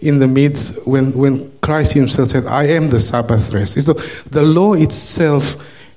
in 0.00 0.18
the 0.18 0.28
midst 0.28 0.86
when, 0.86 1.12
when 1.12 1.50
Christ 1.60 1.94
Himself 1.94 2.28
said, 2.28 2.46
I 2.46 2.64
am 2.64 2.88
the 2.88 3.00
Sabbath 3.00 3.52
rest. 3.52 3.80
So 3.80 3.92
the 3.92 4.42
law 4.42 4.74
itself 4.74 5.56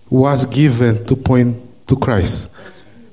was 0.10 0.46
given 0.46 1.04
to 1.06 1.16
point 1.16 1.58
to 1.88 1.96
Christ. 1.96 2.56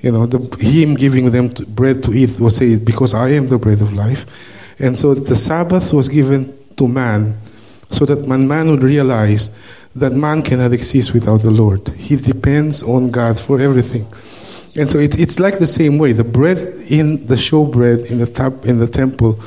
You 0.00 0.12
know, 0.12 0.26
the, 0.26 0.38
Him 0.62 0.94
giving 0.94 1.30
them 1.30 1.48
to, 1.50 1.66
bread 1.66 2.02
to 2.04 2.12
eat 2.12 2.38
was 2.38 2.56
said, 2.56 2.84
Because 2.84 3.14
I 3.14 3.30
am 3.30 3.48
the 3.48 3.58
bread 3.58 3.80
of 3.80 3.92
life. 3.92 4.26
And 4.78 4.98
so 4.98 5.14
the 5.14 5.36
Sabbath 5.36 5.92
was 5.92 6.08
given 6.08 6.56
to 6.76 6.88
man 6.88 7.38
so 7.90 8.04
that 8.06 8.26
man, 8.26 8.48
man 8.48 8.70
would 8.70 8.82
realize 8.82 9.56
that 9.94 10.12
man 10.12 10.42
cannot 10.42 10.72
exist 10.72 11.12
without 11.12 11.42
the 11.42 11.50
Lord. 11.50 11.88
He 11.90 12.16
depends 12.16 12.82
on 12.82 13.10
God 13.10 13.38
for 13.38 13.60
everything. 13.60 14.06
And 14.74 14.90
so 14.90 14.98
it, 14.98 15.18
it's 15.20 15.38
like 15.38 15.58
the 15.58 15.66
same 15.66 15.98
way. 15.98 16.12
The 16.12 16.24
bread 16.24 16.58
in 16.88 17.26
the 17.26 17.34
showbread 17.34 18.10
in 18.10 18.18
the 18.18 18.26
tab, 18.26 18.64
in 18.64 18.78
the 18.78 18.86
temple 18.86 19.38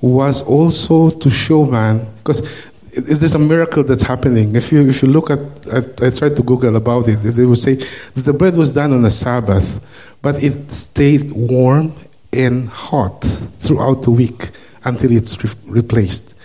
was 0.00 0.42
also 0.42 1.10
to 1.10 1.30
show 1.30 1.64
man 1.64 2.06
because 2.18 2.48
there's 2.96 3.34
a 3.34 3.38
miracle 3.38 3.82
that's 3.82 4.02
happening. 4.02 4.54
If 4.54 4.70
you 4.70 4.88
if 4.88 5.02
you 5.02 5.08
look 5.08 5.30
at, 5.30 5.40
at 5.68 6.02
I 6.02 6.10
tried 6.10 6.36
to 6.36 6.42
Google 6.42 6.76
about 6.76 7.08
it, 7.08 7.16
they 7.16 7.44
would 7.44 7.58
say 7.58 7.74
the 8.14 8.32
bread 8.32 8.56
was 8.56 8.74
done 8.74 8.92
on 8.92 9.04
a 9.04 9.10
Sabbath, 9.10 9.84
but 10.22 10.42
it 10.42 10.70
stayed 10.70 11.32
warm 11.32 11.92
and 12.32 12.68
hot 12.68 13.22
throughout 13.22 14.02
the 14.02 14.10
week 14.10 14.50
until 14.84 15.10
it's 15.12 15.42
re- 15.42 15.50
replaced. 15.66 16.38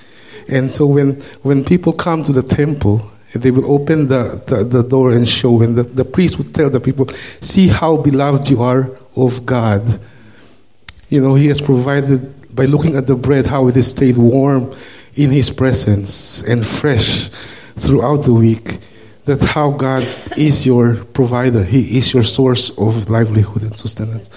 And 0.47 0.71
so 0.71 0.87
when 0.87 1.21
when 1.43 1.63
people 1.63 1.93
come 1.93 2.23
to 2.23 2.31
the 2.31 2.43
temple 2.43 3.09
They 3.33 3.51
will 3.51 3.71
open 3.71 4.07
the, 4.07 4.41
the, 4.45 4.63
the 4.63 4.83
door 4.83 5.11
and 5.11 5.27
show, 5.27 5.61
and 5.61 5.75
the, 5.75 5.83
the 5.83 6.05
priest 6.05 6.37
would 6.37 6.53
tell 6.53 6.69
the 6.69 6.79
people, 6.79 7.07
See 7.41 7.67
how 7.67 7.97
beloved 7.97 8.49
you 8.49 8.61
are 8.61 8.89
of 9.15 9.45
God. 9.45 9.99
You 11.09 11.21
know, 11.21 11.35
He 11.35 11.47
has 11.47 11.59
provided, 11.59 12.55
by 12.55 12.65
looking 12.65 12.95
at 12.95 13.07
the 13.07 13.15
bread, 13.15 13.47
how 13.47 13.67
it 13.67 13.75
has 13.75 13.89
stayed 13.89 14.17
warm 14.17 14.73
in 15.15 15.31
His 15.31 15.49
presence 15.49 16.41
and 16.43 16.65
fresh 16.65 17.29
throughout 17.75 18.25
the 18.25 18.33
week. 18.33 18.79
That 19.25 19.41
how 19.41 19.71
God 19.71 20.03
is 20.37 20.65
your 20.65 20.95
provider, 20.95 21.63
He 21.63 21.97
is 21.97 22.13
your 22.13 22.23
source 22.23 22.77
of 22.77 23.09
livelihood 23.09 23.63
and 23.63 23.75
sustenance. 23.75 24.29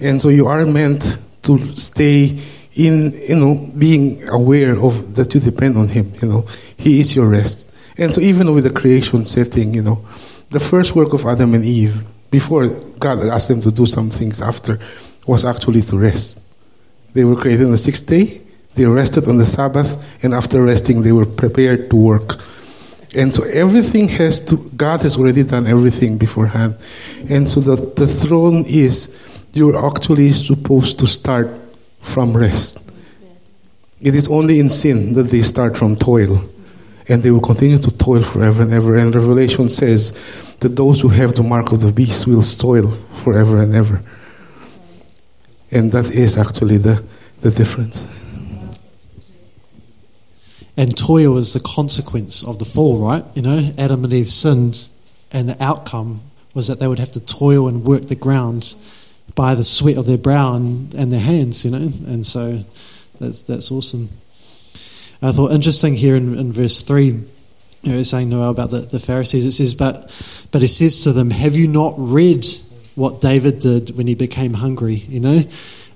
And 0.00 0.20
so 0.20 0.30
you 0.30 0.48
are 0.48 0.64
meant 0.64 1.18
to 1.42 1.76
stay 1.76 2.38
in, 2.74 3.12
you 3.28 3.36
know, 3.36 3.70
being 3.76 4.26
aware 4.28 4.78
of 4.82 5.14
that 5.16 5.34
you 5.34 5.40
depend 5.40 5.76
on 5.76 5.88
Him. 5.88 6.12
You 6.20 6.28
know, 6.28 6.46
He 6.76 7.00
is 7.00 7.14
your 7.14 7.28
rest. 7.28 7.71
And 7.98 8.12
so 8.12 8.20
even 8.20 8.54
with 8.54 8.64
the 8.64 8.70
creation 8.70 9.24
setting, 9.24 9.74
you 9.74 9.82
know, 9.82 10.04
the 10.50 10.60
first 10.60 10.94
work 10.94 11.12
of 11.12 11.26
Adam 11.26 11.54
and 11.54 11.64
Eve, 11.64 12.04
before 12.30 12.66
God 12.98 13.26
asked 13.26 13.48
them 13.48 13.60
to 13.62 13.70
do 13.70 13.86
some 13.86 14.10
things 14.10 14.40
after, 14.40 14.78
was 15.26 15.44
actually 15.44 15.82
to 15.82 15.98
rest. 15.98 16.40
They 17.14 17.24
were 17.24 17.36
created 17.36 17.66
on 17.66 17.72
the 17.72 17.76
sixth 17.76 18.06
day, 18.06 18.40
they 18.74 18.86
rested 18.86 19.28
on 19.28 19.36
the 19.36 19.46
Sabbath, 19.46 20.02
and 20.22 20.32
after 20.32 20.62
resting, 20.62 21.02
they 21.02 21.12
were 21.12 21.26
prepared 21.26 21.90
to 21.90 21.96
work. 21.96 22.42
And 23.14 23.32
so 23.32 23.44
everything 23.44 24.08
has 24.08 24.42
to, 24.46 24.56
God 24.74 25.02
has 25.02 25.18
already 25.18 25.42
done 25.42 25.66
everything 25.66 26.16
beforehand. 26.16 26.76
And 27.28 27.48
so 27.48 27.60
the, 27.60 27.76
the 27.76 28.06
throne 28.06 28.64
is, 28.66 29.18
you're 29.52 29.76
actually 29.86 30.32
supposed 30.32 30.98
to 31.00 31.06
start 31.06 31.50
from 32.00 32.34
rest. 32.34 32.90
It 34.00 34.14
is 34.14 34.28
only 34.28 34.58
in 34.58 34.70
sin 34.70 35.12
that 35.14 35.24
they 35.24 35.42
start 35.42 35.76
from 35.76 35.96
toil. 35.96 36.42
And 37.08 37.22
they 37.22 37.30
will 37.30 37.40
continue 37.40 37.78
to 37.78 37.98
toil 37.98 38.22
forever 38.22 38.62
and 38.62 38.72
ever. 38.72 38.96
And 38.96 39.14
Revelation 39.14 39.68
says 39.68 40.12
that 40.60 40.76
those 40.76 41.00
who 41.00 41.08
have 41.08 41.34
the 41.34 41.42
mark 41.42 41.72
of 41.72 41.80
the 41.80 41.92
beast 41.92 42.26
will 42.26 42.42
toil 42.42 42.92
forever 43.12 43.60
and 43.60 43.74
ever. 43.74 44.00
And 45.70 45.90
that 45.92 46.06
is 46.06 46.36
actually 46.36 46.76
the, 46.76 47.02
the 47.40 47.50
difference. 47.50 48.06
And 50.76 50.96
toil 50.96 51.36
is 51.36 51.52
the 51.52 51.60
consequence 51.60 52.46
of 52.46 52.58
the 52.58 52.64
fall, 52.64 52.98
right? 52.98 53.24
You 53.34 53.42
know, 53.42 53.72
Adam 53.76 54.04
and 54.04 54.12
Eve 54.12 54.30
sinned, 54.30 54.88
and 55.32 55.48
the 55.48 55.62
outcome 55.62 56.22
was 56.54 56.68
that 56.68 56.78
they 56.78 56.86
would 56.86 56.98
have 56.98 57.10
to 57.12 57.24
toil 57.24 57.68
and 57.68 57.84
work 57.84 58.06
the 58.06 58.14
ground 58.14 58.74
by 59.34 59.54
the 59.54 59.64
sweat 59.64 59.96
of 59.96 60.06
their 60.06 60.18
brow 60.18 60.54
and, 60.54 60.94
and 60.94 61.12
their 61.12 61.20
hands, 61.20 61.64
you 61.64 61.70
know. 61.70 61.92
And 62.06 62.24
so 62.24 62.60
that's, 63.18 63.42
that's 63.42 63.70
awesome. 63.70 64.08
I 65.22 65.32
thought 65.32 65.52
interesting 65.52 65.94
here 65.94 66.16
in, 66.16 66.36
in 66.36 66.52
verse 66.52 66.82
3, 66.82 67.04
you 67.06 67.22
know, 67.84 67.98
it's 67.98 68.10
saying 68.10 68.28
Noel 68.28 68.50
about 68.50 68.70
the, 68.70 68.80
the 68.80 69.00
Pharisees. 69.00 69.44
It 69.44 69.52
says, 69.52 69.74
but, 69.74 69.94
but 70.50 70.62
he 70.62 70.68
says 70.68 71.04
to 71.04 71.12
them, 71.12 71.30
Have 71.30 71.54
you 71.54 71.68
not 71.68 71.94
read 71.96 72.46
what 72.94 73.20
David 73.20 73.60
did 73.60 73.96
when 73.96 74.06
he 74.06 74.14
became 74.14 74.54
hungry? 74.54 74.94
You 74.94 75.20
know? 75.20 75.42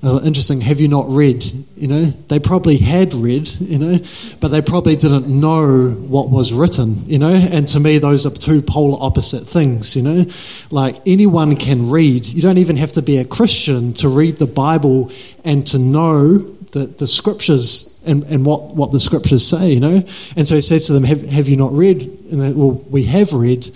Uh, 0.02 0.20
interesting, 0.24 0.60
have 0.60 0.78
you 0.78 0.88
not 0.88 1.06
read? 1.08 1.44
You 1.76 1.88
know, 1.88 2.04
they 2.04 2.38
probably 2.38 2.76
had 2.76 3.14
read, 3.14 3.48
you 3.60 3.78
know, 3.78 3.98
but 4.40 4.48
they 4.48 4.60
probably 4.60 4.94
didn't 4.94 5.26
know 5.26 5.90
what 5.90 6.30
was 6.30 6.52
written, 6.52 6.96
you 7.06 7.18
know. 7.18 7.32
And 7.32 7.66
to 7.68 7.80
me, 7.80 7.98
those 7.98 8.26
are 8.26 8.30
two 8.30 8.62
polar 8.62 8.98
opposite 9.00 9.44
things, 9.44 9.96
you 9.96 10.02
know. 10.02 10.24
Like 10.70 10.96
anyone 11.06 11.56
can 11.56 11.90
read. 11.90 12.26
You 12.26 12.42
don't 12.42 12.58
even 12.58 12.76
have 12.76 12.92
to 12.92 13.02
be 13.02 13.16
a 13.16 13.24
Christian 13.24 13.94
to 13.94 14.08
read 14.08 14.36
the 14.36 14.46
Bible 14.46 15.10
and 15.44 15.66
to 15.68 15.78
know 15.78 16.38
the, 16.38 16.86
the 16.86 17.06
scriptures 17.06 17.95
and, 18.06 18.22
and 18.24 18.44
what, 18.44 18.74
what 18.74 18.92
the 18.92 19.00
scriptures 19.00 19.46
say, 19.46 19.72
you 19.72 19.80
know. 19.80 20.02
And 20.36 20.46
so 20.46 20.54
he 20.54 20.60
says 20.60 20.86
to 20.86 20.92
them, 20.92 21.04
Have, 21.04 21.22
have 21.28 21.48
you 21.48 21.56
not 21.56 21.72
read? 21.72 22.02
And 22.30 22.40
they, 22.40 22.52
well, 22.52 22.82
we 22.90 23.04
have 23.04 23.32
read, 23.32 23.66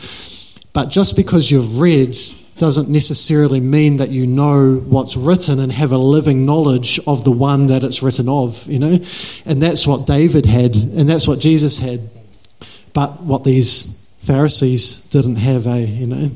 but 0.72 0.86
just 0.86 1.16
because 1.16 1.50
you've 1.50 1.80
read 1.80 2.16
doesn't 2.60 2.90
necessarily 2.90 3.58
mean 3.58 3.96
that 3.96 4.10
you 4.10 4.26
know 4.26 4.76
what's 4.86 5.16
written 5.16 5.58
and 5.58 5.72
have 5.72 5.92
a 5.92 5.98
living 5.98 6.44
knowledge 6.44 7.00
of 7.06 7.24
the 7.24 7.30
one 7.30 7.68
that 7.68 7.82
it's 7.82 8.02
written 8.02 8.28
of, 8.28 8.66
you 8.66 8.78
know? 8.78 8.98
And 9.46 9.62
that's 9.62 9.86
what 9.86 10.06
David 10.06 10.44
had, 10.44 10.76
and 10.76 11.08
that's 11.08 11.26
what 11.26 11.40
Jesus 11.40 11.78
had. 11.78 12.00
But 12.92 13.22
what 13.22 13.44
these 13.44 14.06
Pharisees 14.20 15.08
didn't 15.08 15.36
have 15.36 15.66
a, 15.66 15.80
you 15.80 16.06
know, 16.06 16.30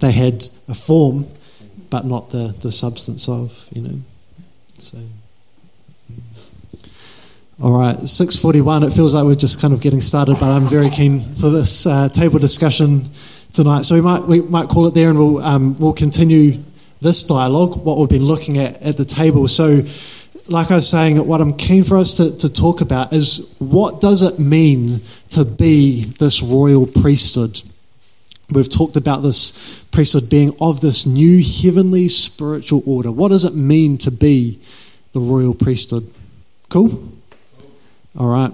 they 0.00 0.12
had 0.12 0.46
a 0.68 0.74
form, 0.74 1.26
but 1.88 2.04
not 2.04 2.30
the, 2.30 2.54
the 2.60 2.70
substance 2.70 3.26
of, 3.26 3.68
you 3.72 3.82
know. 3.82 3.98
So. 4.78 4.98
All 7.62 7.78
right, 7.78 7.96
6:41. 7.96 8.82
It 8.82 8.92
feels 8.92 9.14
like 9.14 9.22
we're 9.24 9.36
just 9.36 9.60
kind 9.60 9.72
of 9.72 9.80
getting 9.80 10.00
started, 10.00 10.40
but 10.40 10.50
I'm 10.50 10.64
very 10.64 10.90
keen 10.90 11.20
for 11.20 11.48
this 11.48 11.86
uh, 11.86 12.08
table 12.08 12.40
discussion 12.40 13.08
tonight. 13.52 13.82
So 13.84 13.94
we 13.94 14.00
might 14.00 14.24
we 14.24 14.40
might 14.40 14.68
call 14.68 14.88
it 14.88 14.94
there, 14.94 15.10
and 15.10 15.16
we'll 15.16 15.38
um, 15.38 15.78
we'll 15.78 15.92
continue 15.92 16.60
this 17.00 17.22
dialogue, 17.22 17.84
what 17.84 17.98
we've 17.98 18.08
been 18.08 18.24
looking 18.24 18.58
at 18.58 18.82
at 18.82 18.96
the 18.96 19.04
table. 19.04 19.46
So, 19.46 19.82
like 20.48 20.72
I 20.72 20.74
was 20.74 20.90
saying, 20.90 21.24
what 21.24 21.40
I'm 21.40 21.56
keen 21.56 21.84
for 21.84 21.98
us 21.98 22.16
to, 22.16 22.36
to 22.38 22.52
talk 22.52 22.80
about 22.80 23.12
is 23.12 23.54
what 23.60 24.00
does 24.00 24.22
it 24.24 24.40
mean 24.40 25.00
to 25.30 25.44
be 25.44 26.06
this 26.18 26.42
royal 26.42 26.88
priesthood? 26.88 27.62
We've 28.50 28.68
talked 28.68 28.96
about 28.96 29.20
this 29.20 29.84
priesthood 29.92 30.28
being 30.28 30.52
of 30.60 30.80
this 30.80 31.06
new 31.06 31.40
heavenly 31.40 32.08
spiritual 32.08 32.82
order. 32.86 33.12
What 33.12 33.28
does 33.28 33.44
it 33.44 33.54
mean 33.54 33.98
to 33.98 34.10
be 34.10 34.58
the 35.12 35.20
royal 35.20 35.54
priesthood? 35.54 36.12
Cool? 36.68 37.11
All 38.18 38.28
right. 38.28 38.52